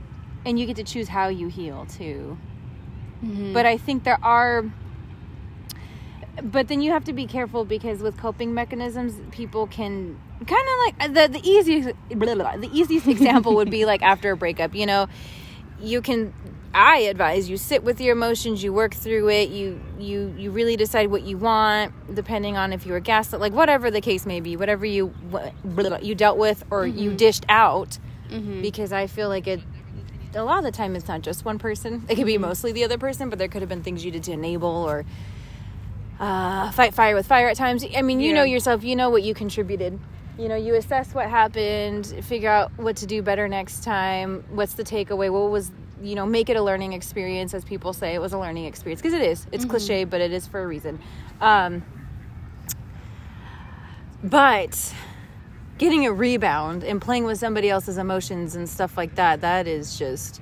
[0.45, 2.39] and you get to choose how you heal too.
[3.53, 4.65] But I think there are.
[6.43, 10.79] But then you have to be careful because with coping mechanisms, people can kind of
[10.85, 14.37] like uh, the the easiest blah, blah, the easiest example would be like after a
[14.37, 14.75] breakup.
[14.75, 15.09] You know,
[15.81, 16.33] you can
[16.75, 20.77] i advise you sit with your emotions you work through it you you you really
[20.77, 24.41] decide what you want depending on if you were gaslit like whatever the case may
[24.41, 25.07] be whatever you
[25.65, 27.17] blah, you dealt with or you mm-hmm.
[27.17, 28.61] dished out mm-hmm.
[28.61, 29.61] because i feel like it
[30.35, 32.05] a lot of the time it's not just one person.
[32.09, 32.43] It could be mm-hmm.
[32.43, 35.05] mostly the other person but there could have been things you did to enable or
[36.21, 37.85] uh, fight fire with fire at times.
[37.95, 39.99] I mean you know yourself you know what you contributed.
[40.39, 44.45] You know you assess what happened figure out what to do better next time.
[44.51, 45.31] What's the takeaway?
[45.31, 45.71] What was
[46.03, 48.15] you know make it a learning experience as people say.
[48.15, 49.01] It was a learning experience.
[49.01, 49.47] Because it is.
[49.53, 51.01] It's cliche but it is for a reason.
[51.41, 51.85] Um,
[54.23, 54.95] but
[55.79, 59.99] getting a rebound and playing with somebody else's emotions and stuff like that that is
[59.99, 60.41] just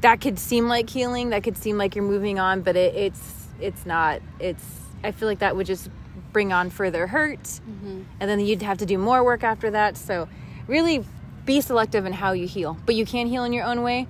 [0.00, 3.44] that could seem like healing that could seem like you're moving on but it, it's
[3.60, 4.20] it's not.
[4.38, 4.64] It's
[5.04, 5.90] i feel like that would just
[6.32, 7.60] bring on further hurt
[8.20, 10.28] and then you'd have to do more work after that so
[10.66, 11.04] really
[11.44, 12.76] be selective in how you heal.
[12.86, 14.06] But you can heal in your own way.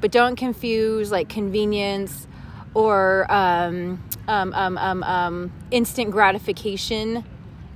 [0.00, 2.26] But don't confuse like convenience
[2.74, 7.24] or um, um, um, um, um, instant gratification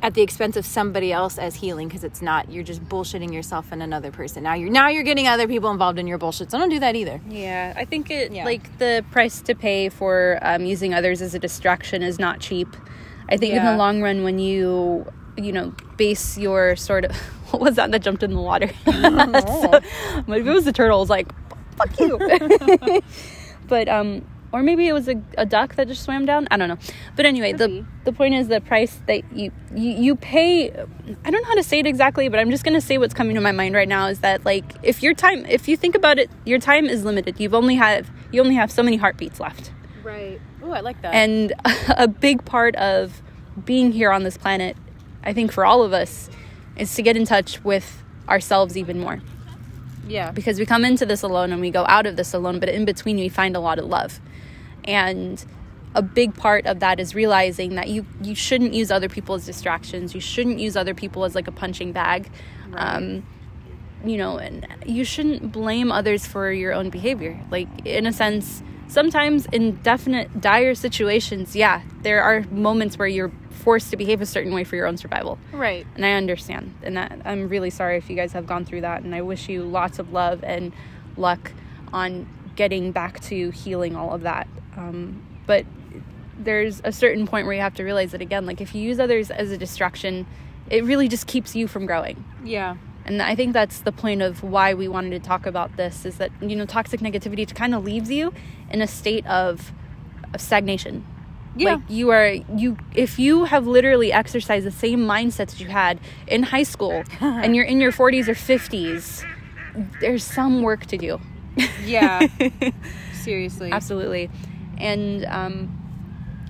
[0.06, 3.72] at the expense of somebody else as healing because it's not you're just bullshitting yourself
[3.72, 6.56] and another person now you're now you're getting other people involved in your bullshit so
[6.58, 8.44] don't do that either Yeah, I think it Yeah.
[8.44, 12.68] like the price to pay for um, using others as a distraction is not cheap.
[13.28, 15.04] I think in the long run, when you
[15.36, 17.16] you know base your sort of
[17.50, 18.70] what was that that jumped in the water?
[18.84, 19.80] so,
[20.28, 20.98] maybe it was the turtle.
[20.98, 21.28] It was like
[21.76, 22.16] fuck you.
[23.66, 26.48] but um, or maybe it was a, a duck that just swam down.
[26.50, 26.78] I don't know.
[27.16, 27.86] But anyway, the be.
[28.04, 30.70] the point is the price that you, you you pay.
[30.70, 33.34] I don't know how to say it exactly, but I'm just gonna say what's coming
[33.34, 36.18] to my mind right now is that like if your time, if you think about
[36.18, 37.40] it, your time is limited.
[37.40, 39.70] You've only have you only have so many heartbeats left,
[40.02, 41.52] right oh i like that and
[41.96, 43.22] a big part of
[43.64, 44.76] being here on this planet,
[45.24, 46.28] I think for all of us,
[46.76, 49.22] is to get in touch with ourselves even more
[50.08, 52.68] yeah because we come into this alone and we go out of this alone, but
[52.68, 54.20] in between we find a lot of love.
[54.86, 55.44] And
[55.94, 59.46] a big part of that is realizing that you you shouldn't use other people as
[59.46, 60.14] distractions.
[60.14, 62.30] You shouldn't use other people as like a punching bag.
[62.74, 63.24] Um,
[64.04, 67.40] you know, and you shouldn't blame others for your own behavior.
[67.50, 73.32] Like in a sense, sometimes in definite dire situations, yeah, there are moments where you're
[73.50, 76.74] forced to behave a certain way for your own survival right and I understand.
[76.82, 79.02] And that I'm really sorry if you guys have gone through that.
[79.02, 80.72] And I wish you lots of love and
[81.16, 81.50] luck
[81.92, 84.48] on getting back to healing all of that.
[84.76, 85.64] Um, but
[86.38, 88.98] there's a certain point where you have to realize that again, like if you use
[89.00, 90.26] others as a distraction,
[90.70, 92.24] it really just keeps you from growing.
[92.44, 96.04] yeah And I think that's the point of why we wanted to talk about this
[96.04, 98.32] is that, you know, toxic negativity kind of leaves you
[98.70, 99.72] in a state of,
[100.34, 101.06] of stagnation.
[101.56, 101.74] Yeah.
[101.74, 105.98] Like you are you if you have literally exercised the same mindset that you had
[106.26, 109.24] in high school and you're in your 40s or 50s,
[110.00, 111.18] there's some work to do.
[111.84, 112.26] yeah
[113.12, 114.30] seriously Absolutely.
[114.78, 115.82] And um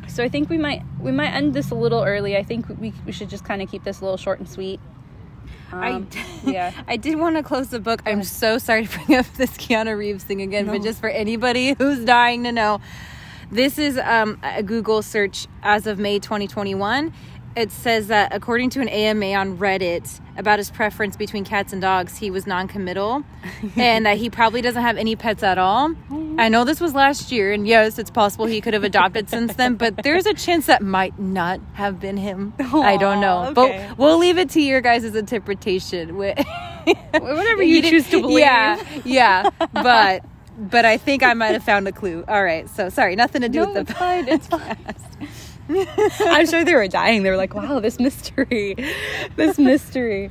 [0.09, 2.37] so I think we might we might end this a little early.
[2.37, 4.81] I think we we should just kind of keep this a little short and sweet.
[5.73, 6.73] Um, I, yeah.
[6.87, 8.03] I did want to close the book.
[8.07, 11.75] I'm so sorry to bring up this Keanu Reeves thing again, but just for anybody
[11.75, 12.81] who's dying to know,
[13.51, 17.12] this is um, a Google search as of May 2021.
[17.57, 21.81] It says that according to an AMA on Reddit about his preference between cats and
[21.81, 23.25] dogs, he was non-committal,
[23.77, 25.95] and that he probably doesn't have any pets at all.
[26.38, 29.55] I know this was last year, and yes, it's possible he could have adopted since
[29.55, 32.53] then, but there's a chance that might not have been him.
[32.59, 33.87] I don't know, okay.
[33.88, 36.11] but we'll leave it to your guys' interpretation.
[36.11, 36.37] Wh-
[37.14, 38.40] Whatever you didn't- choose to believe.
[38.40, 40.23] Yeah, yeah, but
[40.59, 42.23] but I think I might have found a clue.
[42.29, 44.29] All right, so sorry, nothing to do No, with it's the fine.
[44.29, 44.77] It's fine.
[46.20, 47.22] I'm sure they were dying.
[47.22, 48.76] They were like, "Wow, this mystery,
[49.37, 50.31] this mystery."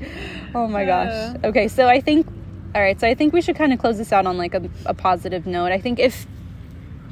[0.53, 1.35] Oh my gosh.
[1.43, 2.27] Okay, so I think,
[2.73, 4.69] all right, so I think we should kind of close this out on like a,
[4.85, 5.71] a positive note.
[5.71, 6.25] I think if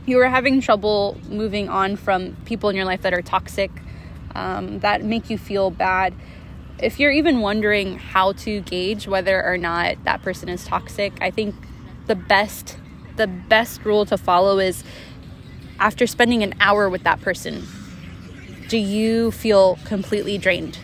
[0.06, 3.72] you are having trouble moving on from people in your life that are toxic,
[4.36, 6.14] um, that make you feel bad.
[6.80, 11.30] If you're even wondering how to gauge whether or not that person is toxic, I
[11.30, 11.56] think
[12.08, 12.78] the best
[13.16, 14.84] the best rule to follow is
[15.80, 17.68] after spending an hour with that person,
[18.74, 20.80] do you feel completely drained?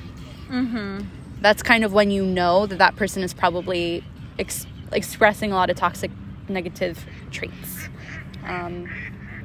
[0.48, 1.00] Mm-hmm.
[1.42, 4.04] That's kind of when you know that that person is probably
[4.38, 6.12] ex- expressing a lot of toxic,
[6.48, 7.90] negative traits.
[8.46, 8.88] Um,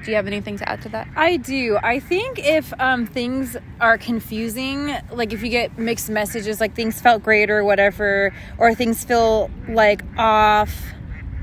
[0.05, 1.09] do you have anything to add to that?
[1.17, 1.79] I do.
[1.83, 7.01] I think if um, things are confusing, like if you get mixed messages, like things
[7.01, 10.93] felt great or whatever, or things feel like off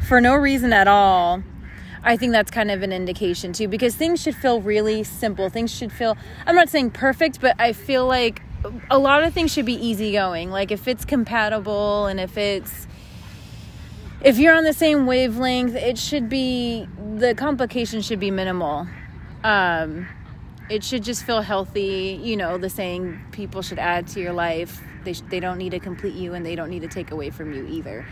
[0.07, 1.41] for no reason at all,
[2.03, 5.49] I think that's kind of an indication too, because things should feel really simple.
[5.49, 8.41] Things should feel, I'm not saying perfect, but I feel like
[8.89, 10.49] a lot of things should be easygoing.
[10.49, 12.87] Like if it's compatible and if it's,
[14.23, 16.87] if you're on the same wavelength, it should be
[17.17, 18.87] the complication should be minimal.
[19.43, 20.07] Um,
[20.69, 22.19] it should just feel healthy.
[22.21, 24.81] You know, the saying people should add to your life.
[25.03, 27.31] They sh- they don't need to complete you, and they don't need to take away
[27.31, 28.05] from you either.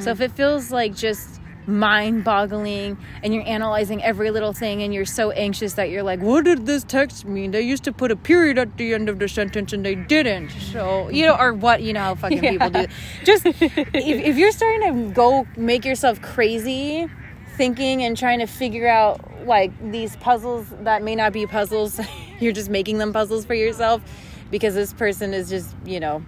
[0.00, 4.92] So if it feels like just mind boggling and you're analyzing every little thing and
[4.92, 7.50] you're so anxious that you're like what did this text mean?
[7.50, 10.50] They used to put a period at the end of the sentence and they didn't.
[10.50, 12.86] So you know or what you know how fucking people do.
[13.24, 13.60] Just if,
[13.94, 17.08] if you're starting to go make yourself crazy
[17.56, 22.00] thinking and trying to figure out like these puzzles that may not be puzzles
[22.40, 24.00] you're just making them puzzles for yourself
[24.50, 26.24] because this person is just you know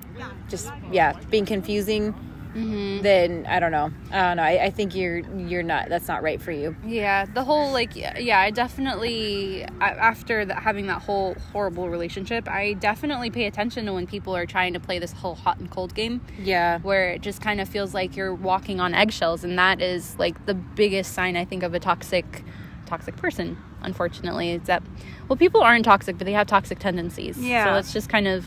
[0.49, 2.15] just yeah being confusing
[2.55, 3.03] Mm-hmm.
[3.03, 3.91] then I don't know.
[4.13, 4.43] I don't know.
[4.43, 5.89] I, I think you're you're not.
[5.89, 6.77] That's not right for you.
[6.87, 12.49] Yeah, the whole like yeah, yeah I definitely after that having that whole horrible relationship,
[12.49, 15.71] I definitely pay attention to when people are trying to play this whole hot and
[15.71, 16.79] cold game Yeah.
[16.81, 20.47] where it just kind of feels like you're walking on eggshells and that is like
[20.47, 22.45] the biggest sign I think of a toxic
[22.87, 24.83] toxic person unfortunately is that
[25.29, 27.37] well people aren't toxic but they have toxic tendencies.
[27.39, 27.65] Yeah.
[27.67, 28.47] So let's just kind of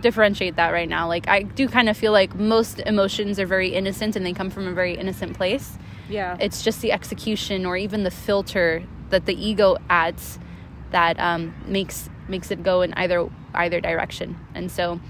[0.00, 1.08] differentiate that right now.
[1.08, 4.50] Like I do kind of feel like most emotions are very innocent and they come
[4.50, 5.76] from a very innocent place
[6.08, 6.36] Yeah.
[6.40, 10.38] it's just the execution or even the filter that the ego adds
[10.90, 15.00] that um, makes makes it go in either either direction and so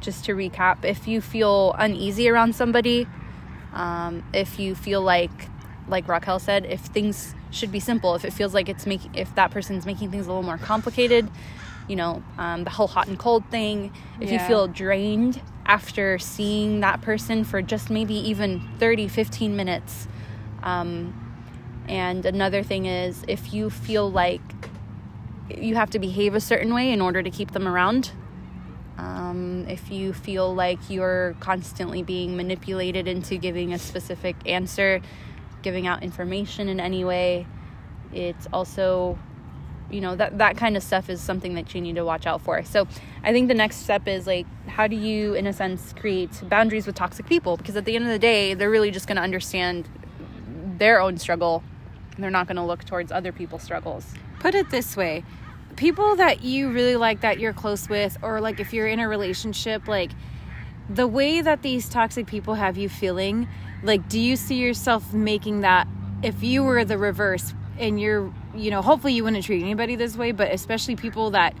[0.00, 3.06] just to recap if you feel uneasy around somebody
[3.72, 5.30] um, if you feel like
[5.88, 9.34] like raquel said if things should be simple if it feels like it's making if
[9.34, 11.28] that person's making things a little more complicated
[11.88, 13.92] you know um, the whole hot and cold thing.
[14.20, 20.08] If you feel drained after seeing that person for just maybe even 30 15 minutes.
[20.62, 21.14] Um,
[21.88, 24.40] and another thing is if you feel like
[25.56, 28.12] you have to behave a certain way in order to keep them around
[28.98, 35.00] um, if you feel like you're constantly being manipulated into giving a specific answer
[35.62, 37.46] giving out information in any way
[38.12, 39.18] it's also
[39.90, 42.40] you know that that kind of stuff is something that you need to watch out
[42.42, 42.62] for.
[42.64, 42.86] So
[43.22, 46.86] i think the next step is like how do you in a sense create boundaries
[46.86, 47.56] with toxic people?
[47.56, 49.88] Because at the end of the day they're really just going to understand
[50.78, 51.62] their own struggle.
[52.18, 54.06] They're not going to look towards other people's struggles.
[54.40, 55.24] Put it this way.
[55.76, 59.08] People that you really like that you're close with, or like if you're in a
[59.08, 60.10] relationship, like
[60.88, 63.48] the way that these toxic people have you feeling,
[63.82, 65.86] like, do you see yourself making that
[66.22, 70.16] if you were the reverse and you're, you know, hopefully you wouldn't treat anybody this
[70.16, 71.54] way, but especially people that,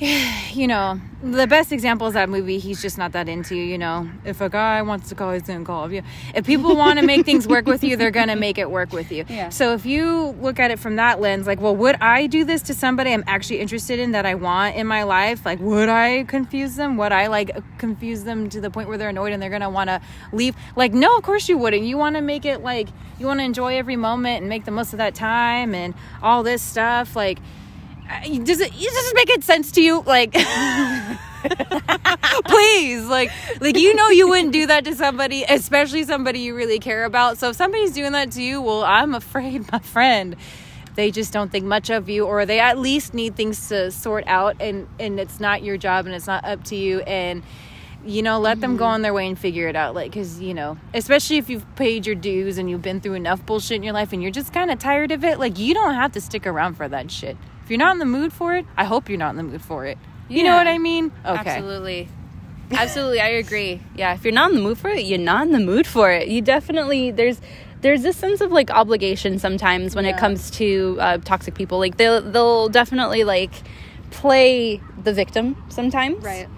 [0.52, 4.08] you know, the best example is that movie he's just not that into, you know.
[4.24, 5.86] If a guy wants to call, he's gonna call.
[5.86, 6.02] If, you,
[6.36, 9.10] if people want to make things work with you, they're gonna make it work with
[9.10, 9.24] you.
[9.38, 9.50] Yeah.
[9.50, 12.62] So if you look at it from that lens, like, well, would I do this
[12.62, 15.44] to somebody I'm actually interested in that I want in my life?
[15.44, 16.96] Like, would I confuse them?
[16.96, 19.90] Would I like confuse them to the point where they're annoyed and they're gonna want
[19.90, 20.00] to
[20.32, 20.56] leave?
[20.74, 21.84] Like, no, of course you wouldn't.
[21.84, 22.88] You want to make it like
[23.20, 26.42] you want to enjoy every moment and make the most of that time and all
[26.42, 27.14] this stuff.
[27.14, 27.38] Like,
[28.08, 30.02] Uh, does it does this make it sense to you?
[30.02, 30.34] Like.
[32.46, 33.30] please like
[33.60, 37.38] like you know you wouldn't do that to somebody especially somebody you really care about
[37.38, 40.34] so if somebody's doing that to you well i'm afraid my friend
[40.96, 44.26] they just don't think much of you or they at least need things to sort
[44.26, 47.44] out and and it's not your job and it's not up to you and
[48.04, 48.94] you know let them go mm-hmm.
[48.94, 52.04] on their way and figure it out like because you know especially if you've paid
[52.04, 54.72] your dues and you've been through enough bullshit in your life and you're just kind
[54.72, 57.36] of tired of it like you don't have to stick around for that shit
[57.68, 59.60] if you're not in the mood for it i hope you're not in the mood
[59.60, 62.08] for it you know what i mean okay Absolutely.
[62.70, 63.80] Absolutely, I agree.
[63.94, 66.10] Yeah, if you're not in the mood for it, you're not in the mood for
[66.10, 66.28] it.
[66.28, 67.40] You definitely there's
[67.80, 71.78] there's this sense of like obligation sometimes when it comes to uh, toxic people.
[71.78, 73.52] Like they'll they'll definitely like
[74.10, 76.22] play the victim sometimes.
[76.22, 76.48] Right.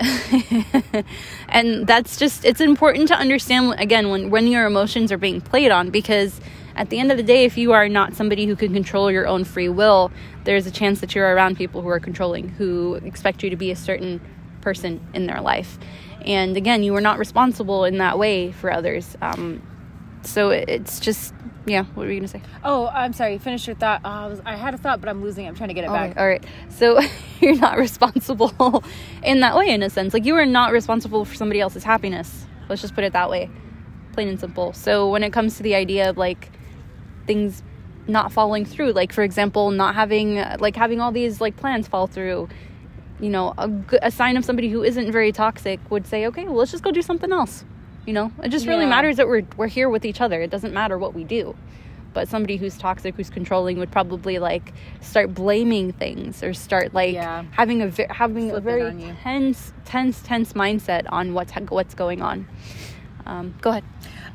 [1.48, 5.70] and that's just it's important to understand again when when your emotions are being played
[5.70, 6.40] on because
[6.78, 9.26] at the end of the day if you are not somebody who can control your
[9.26, 10.10] own free will
[10.44, 13.70] there's a chance that you're around people who are controlling who expect you to be
[13.70, 14.20] a certain
[14.60, 15.76] person in their life
[16.24, 19.60] and again you are not responsible in that way for others um,
[20.22, 21.34] so it's just
[21.66, 23.38] yeah what were you gonna say Oh, I'm sorry.
[23.38, 24.00] Finish your thought.
[24.04, 25.48] Oh, I, was, I had a thought, but I'm losing it.
[25.48, 26.16] I'm trying to get it back.
[26.18, 26.44] All right.
[26.68, 27.00] So
[27.40, 28.84] you're not responsible
[29.22, 30.12] in that way, in a sense.
[30.12, 32.46] Like you are not responsible for somebody else's happiness.
[32.68, 33.48] Let's just put it that way,
[34.12, 34.72] plain and simple.
[34.72, 36.50] So when it comes to the idea of like
[37.28, 37.62] things
[38.08, 42.08] not following through, like for example, not having like having all these like plans fall
[42.08, 42.48] through,
[43.20, 43.54] you know,
[44.02, 46.90] a sign of somebody who isn't very toxic would say, okay, well, let's just go
[46.90, 47.64] do something else.
[48.06, 50.40] You know, it just really matters that we're we're here with each other.
[50.40, 51.54] It doesn't matter what we do.
[52.14, 54.72] But somebody who's toxic who's controlling would probably like
[55.02, 57.44] start blaming things or start like Yeah.
[57.50, 62.48] having a having a very tense tense tense mindset on what's what's going on.
[63.26, 63.84] Um, go ahead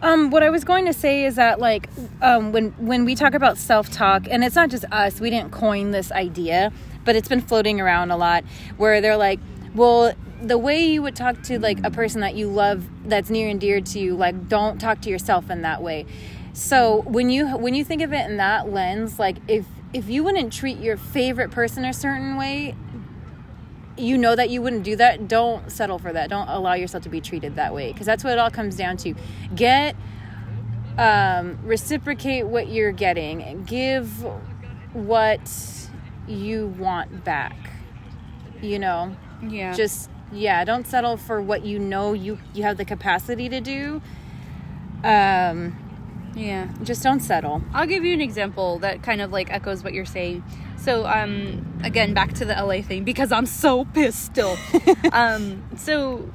[0.03, 1.87] Um, what I was going to say is that like
[2.21, 5.51] um, when when we talk about self talk, and it's not just us, we didn't
[5.51, 6.73] coin this idea,
[7.05, 8.43] but it's been floating around a lot,
[8.77, 9.39] where they're like,
[9.73, 10.13] well.
[10.43, 13.61] The way you would talk to like a person that you love, that's near and
[13.61, 16.05] dear to you, like don't talk to yourself in that way.
[16.51, 20.21] So when you when you think of it in that lens, like if if you
[20.21, 22.75] wouldn't treat your favorite person a certain way,
[23.97, 26.29] you know that you wouldn't do that, don't settle for that.
[26.29, 28.97] Don't allow yourself to be treated that way because that's what it all comes down
[28.97, 29.13] to.
[29.55, 29.95] Get
[30.97, 33.63] um, reciprocate what you're getting.
[33.65, 34.07] Give
[34.93, 35.51] what
[36.27, 37.55] you want back.
[38.61, 39.15] You know,
[39.47, 43.61] yeah just yeah, don't settle for what you know you you have the capacity to
[43.61, 44.01] do.
[45.03, 45.77] Um,
[46.35, 46.69] Yeah.
[46.83, 47.61] just don't settle.
[47.73, 50.43] I'll give you an example that kind of like echoes what you're saying.
[50.83, 54.57] So, um, again, back to the LA thing because I'm so pissed still.
[55.13, 56.29] um, so,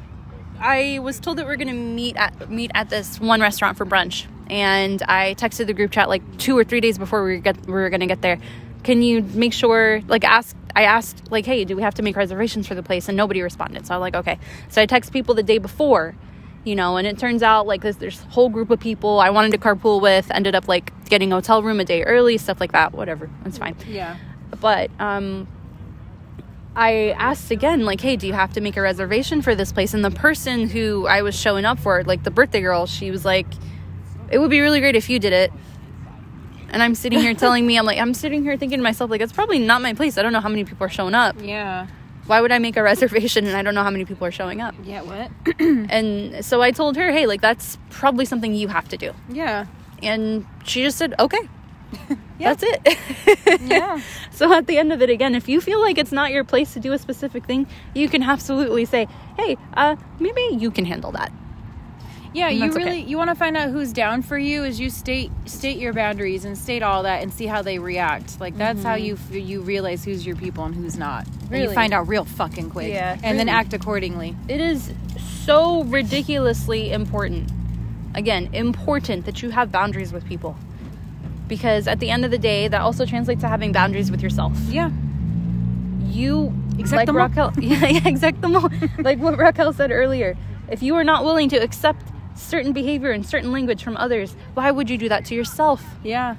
[0.58, 4.26] I was told that we're gonna meet at meet at this one restaurant for brunch,
[4.48, 7.72] and I texted the group chat like two or three days before we get we
[7.72, 8.38] were gonna get there.
[8.84, 10.56] Can you make sure like ask?
[10.74, 13.08] I asked like, hey, do we have to make reservations for the place?
[13.08, 13.86] And nobody responded.
[13.86, 14.38] So I'm like, okay.
[14.68, 16.14] So I text people the day before
[16.64, 19.52] you know and it turns out like this there's whole group of people i wanted
[19.52, 22.72] to carpool with ended up like getting a hotel room a day early stuff like
[22.72, 24.16] that whatever it's fine Yeah.
[24.60, 25.46] But um
[26.76, 29.94] i asked again like hey do you have to make a reservation for this place
[29.94, 33.24] and the person who i was showing up for like the birthday girl she was
[33.24, 33.46] like
[34.30, 35.50] it would be really great if you did it
[36.70, 39.20] and i'm sitting here telling me i'm like i'm sitting here thinking to myself like
[39.20, 41.86] it's probably not my place i don't know how many people are showing up Yeah.
[42.26, 44.60] why would i make a reservation and i don't know how many people are showing
[44.60, 45.02] up Yeah.
[45.02, 45.30] What?
[45.60, 49.12] and so I told her, hey, like that's probably something you have to do.
[49.30, 49.66] yeah.
[50.02, 51.40] And she just said, okay.
[52.38, 52.54] Yeah.
[52.54, 52.98] That's it.
[53.60, 54.00] Yeah.
[54.30, 56.74] so at the end of it, again, if you feel like it's not your place
[56.74, 61.12] to do a specific thing, you can absolutely say, hey, uh, maybe you can handle
[61.12, 61.32] that.
[62.34, 62.84] Yeah, you that's okay.
[62.84, 65.92] really you want to find out who's down for you as you state state your
[65.92, 68.38] boundaries and state all that and see how they react.
[68.38, 71.26] Like that's how you you realize who's your people and who's not.
[71.50, 71.74] And you Mm-hmm.
[71.74, 72.88] Find out real fucking quick.
[72.92, 74.36] Yeah, and then act accordingly.
[74.46, 74.92] It is
[75.46, 77.50] so ridiculously important.
[78.14, 80.56] Again, important that you have boundaries with people.
[81.48, 84.56] Because at the end of the day, that also translates to having boundaries with yourself.
[84.68, 84.90] Yeah.
[86.06, 87.16] you Exact like.
[87.16, 88.70] Raquel, yeah, yeah, exact them all.
[88.98, 90.36] like what Raquel said earlier.
[90.70, 94.70] If you are not willing to accept certain behavior and certain language from others, why
[94.70, 95.82] would you do that to yourself?
[96.04, 96.36] Yeah.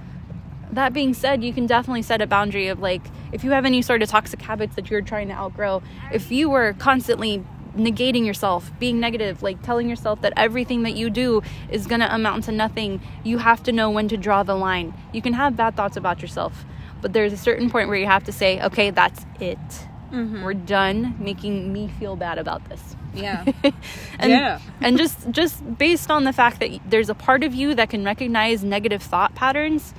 [0.72, 3.02] That being said, you can definitely set a boundary of like
[3.32, 5.82] if you have any sort of toxic habits that you're trying to outgrow,
[6.14, 7.44] if you were constantly
[7.76, 12.14] negating yourself, being negative, like telling yourself that everything that you do is going to
[12.14, 14.94] amount to nothing, you have to know when to draw the line.
[15.14, 16.66] You can have bad thoughts about yourself,
[17.02, 19.58] but there's a certain point where you have to say, okay, that's it.
[20.12, 20.44] Mm-hmm.
[20.44, 22.96] We're done making me feel bad about this.
[23.14, 23.46] Yeah.
[24.20, 24.60] and, Yeah.
[24.82, 28.04] and just just based on the fact that there's a part of you that can
[28.04, 29.94] recognize negative thought patterns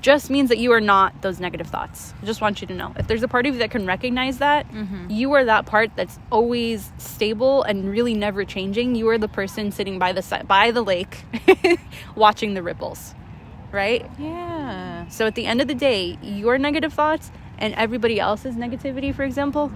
[0.00, 2.14] just means that you are not those negative thoughts.
[2.22, 2.92] I just want you to know.
[2.96, 5.10] If there's a part of you that can recognize that, mm-hmm.
[5.10, 8.94] you are that part that's always stable and really never changing.
[8.94, 11.24] You are the person sitting by the si- by the lake
[12.14, 13.14] watching the ripples.
[13.72, 14.10] Right?
[14.18, 15.08] yeah.
[15.08, 19.22] So at the end of the day, your negative thoughts and everybody else's negativity, for
[19.22, 19.70] example,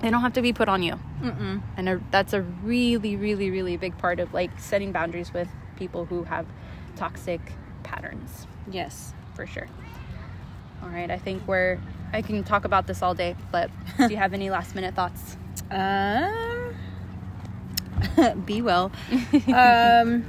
[0.00, 0.98] they don't have to be put on you.
[1.20, 1.62] Mm-mm.
[1.76, 6.04] And a, that's a really, really, really big part of like setting boundaries with people
[6.04, 6.46] who have
[6.96, 7.40] toxic
[7.84, 9.14] patterns, Yes.
[9.34, 9.68] For sure.
[10.82, 11.78] All right, I think we're.
[12.12, 15.36] I can talk about this all day, but do you have any last minute thoughts?
[15.70, 16.74] Um.
[18.46, 18.92] be well.
[19.54, 20.24] um.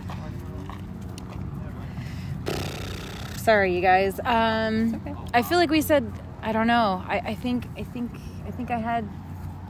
[3.38, 4.20] Sorry, you guys.
[4.24, 4.96] Um.
[4.96, 5.16] okay.
[5.34, 6.12] I feel like we said.
[6.42, 7.04] I don't know.
[7.08, 7.68] I, I think.
[7.78, 8.12] I think.
[8.46, 9.08] I think I had.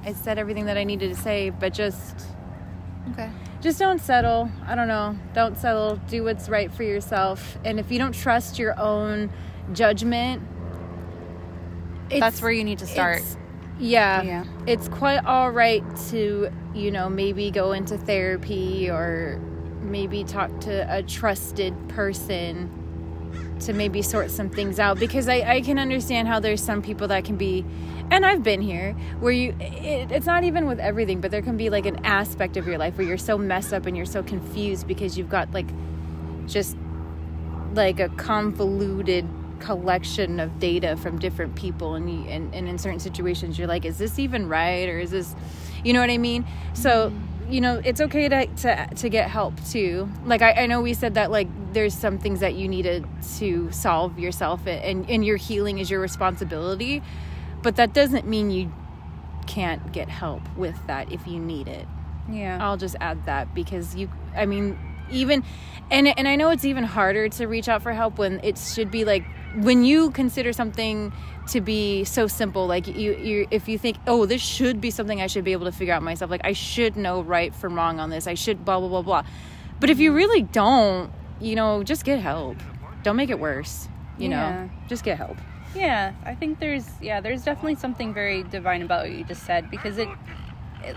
[0.04, 2.28] I said everything that I needed to say, but just.
[3.12, 3.30] Okay.
[3.64, 4.52] Just don't settle.
[4.68, 5.18] I don't know.
[5.34, 5.96] Don't settle.
[6.10, 7.58] Do what's right for yourself.
[7.64, 9.32] And if you don't trust your own
[9.72, 10.42] judgment,
[12.10, 13.22] That's where you need to start.
[13.80, 14.22] yeah.
[14.22, 14.44] Yeah.
[14.68, 19.40] It's quite all right to, you know, maybe go into therapy or
[19.82, 22.70] maybe talk to a trusted person
[23.66, 27.08] to maybe sort some things out because I, I can understand how there's some people
[27.10, 27.66] that can be
[28.12, 31.58] and I've been here where you it, it's not even with everything but there can
[31.58, 34.24] be like an aspect of your life where you're so messed up and you're so
[34.24, 35.68] confused because you've got like
[36.48, 36.78] just
[37.74, 39.28] like a convoluted
[39.60, 43.86] collection of data from different people and, you, and and in certain situations you're like
[43.86, 45.36] is this even right or is this
[45.84, 46.46] you know what i mean?
[46.74, 47.33] So mm.
[47.50, 50.94] You know it's okay to to, to get help too like I, I know we
[50.94, 53.06] said that like there's some things that you needed
[53.38, 57.02] to solve yourself and and your healing is your responsibility
[57.62, 58.72] but that doesn't mean you
[59.48, 61.88] can't get help with that if you need it
[62.32, 62.58] Yeah.
[62.62, 64.78] I'll just add that because you I mean
[65.12, 65.44] even
[65.92, 68.90] and and I know it's even harder to reach out for help when it should
[68.90, 69.24] be like
[69.56, 71.12] when you consider something
[71.48, 75.22] to be so simple like you you if you think oh this should be something
[75.22, 78.00] I should be able to figure out myself like I should know right from wrong
[78.00, 79.24] on this I should blah blah blah blah
[79.80, 82.58] but if you really don't you know just get help
[83.04, 83.88] don't make it worse
[84.18, 84.50] you Yeah.
[84.64, 85.38] know just get help
[85.76, 89.70] Yeah, I think there's yeah, there's definitely something very divine about what you just said
[89.72, 90.08] because it,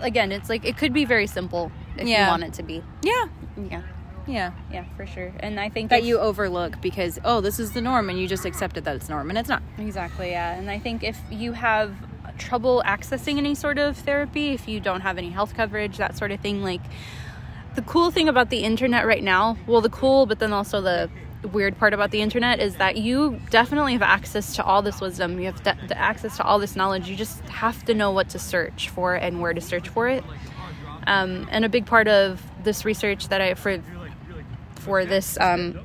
[0.01, 2.25] again, it's like it could be very simple if Yeah.
[2.25, 2.83] you want it to be.
[3.01, 3.25] yeah
[3.71, 3.81] Yeah.
[4.27, 5.31] Yeah Yeah, for sure.
[5.39, 8.45] And I think that you overlook because oh this is the norm and you just
[8.45, 10.55] accepted that it's norm and it's not Exactly, yeah.
[10.55, 11.95] And I think if you have
[12.37, 16.31] trouble accessing any sort of therapy, if you don't have any health coverage, that sort
[16.31, 16.81] of thing, like
[17.75, 21.09] the cool thing about the internet right now, well, the cool, but then also the
[21.53, 25.39] weird part about the internet is that you definitely have access to all this wisdom.
[25.39, 27.07] You have de- the access to all this knowledge.
[27.07, 30.23] You just have to know what to search for and where to search for it.
[31.05, 33.77] Um, and a big part of this research that I for
[34.87, 35.77] for this um,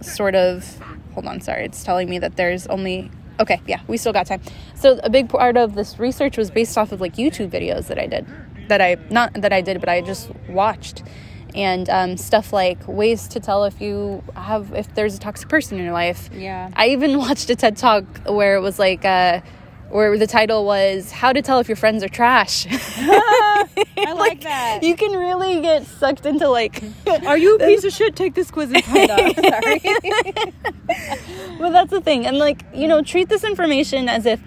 [0.00, 0.78] sort of
[1.12, 3.10] hold on, sorry, it's telling me that there's only
[3.40, 4.40] okay, yeah, we still got time.
[4.74, 7.98] So a big part of this research was based off of like YouTube videos that
[7.98, 8.26] I did,
[8.68, 11.02] that I not that I did, but I just watched,
[11.54, 15.78] and um, stuff like ways to tell if you have if there's a toxic person
[15.78, 16.30] in your life.
[16.32, 16.70] Yeah.
[16.74, 19.04] I even watched a TED talk where it was like.
[19.04, 19.40] Uh,
[19.94, 22.66] where the title was "How to Tell If Your Friends Are Trash."
[22.96, 24.82] I like that.
[24.82, 26.82] You can really get sucked into like,
[27.26, 28.16] Are you a piece of shit?
[28.16, 29.34] Take this quiz and find out.
[29.36, 29.80] Sorry.
[31.60, 34.40] well, that's the thing, and like you know, treat this information as if,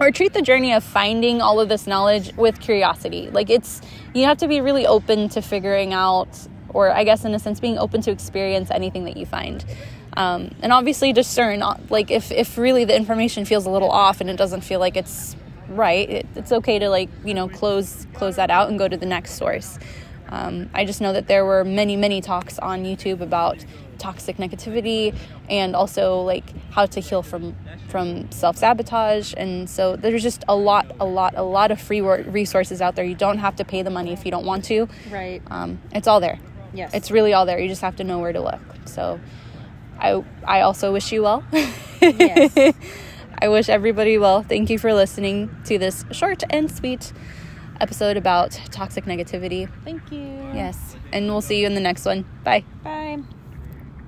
[0.00, 3.30] or treat the journey of finding all of this knowledge with curiosity.
[3.30, 3.80] Like it's
[4.14, 6.28] you have to be really open to figuring out,
[6.70, 9.64] or I guess in a sense, being open to experience anything that you find.
[10.14, 14.28] Um, and obviously discern like if, if really the information feels a little off and
[14.28, 15.36] it doesn't feel like it's
[15.68, 18.96] right it, it's okay to like you know close close that out and go to
[18.96, 19.78] the next source.
[20.28, 23.64] Um, i just know that there were many many talks on youtube about
[23.98, 25.14] toxic negativity
[25.48, 27.54] and also like how to heal from
[27.88, 29.34] from self-sabotage.
[29.36, 33.04] And so there's just a lot a lot a lot of free resources out there.
[33.04, 34.88] You don't have to pay the money if you don't want to.
[35.10, 35.42] Right.
[35.50, 36.38] Um, it's all there.
[36.74, 36.92] Yes.
[36.94, 37.58] It's really all there.
[37.58, 38.60] You just have to know where to look.
[38.86, 39.20] So
[40.02, 41.44] I I also wish you well.
[42.00, 42.74] Yes.
[43.38, 44.42] I wish everybody well.
[44.42, 47.12] Thank you for listening to this short and sweet
[47.80, 49.68] episode about toxic negativity.
[49.84, 50.26] Thank you.
[50.54, 50.96] Yes.
[51.12, 52.24] And we'll see you in the next one.
[52.44, 52.64] Bye.
[52.84, 53.22] Bye.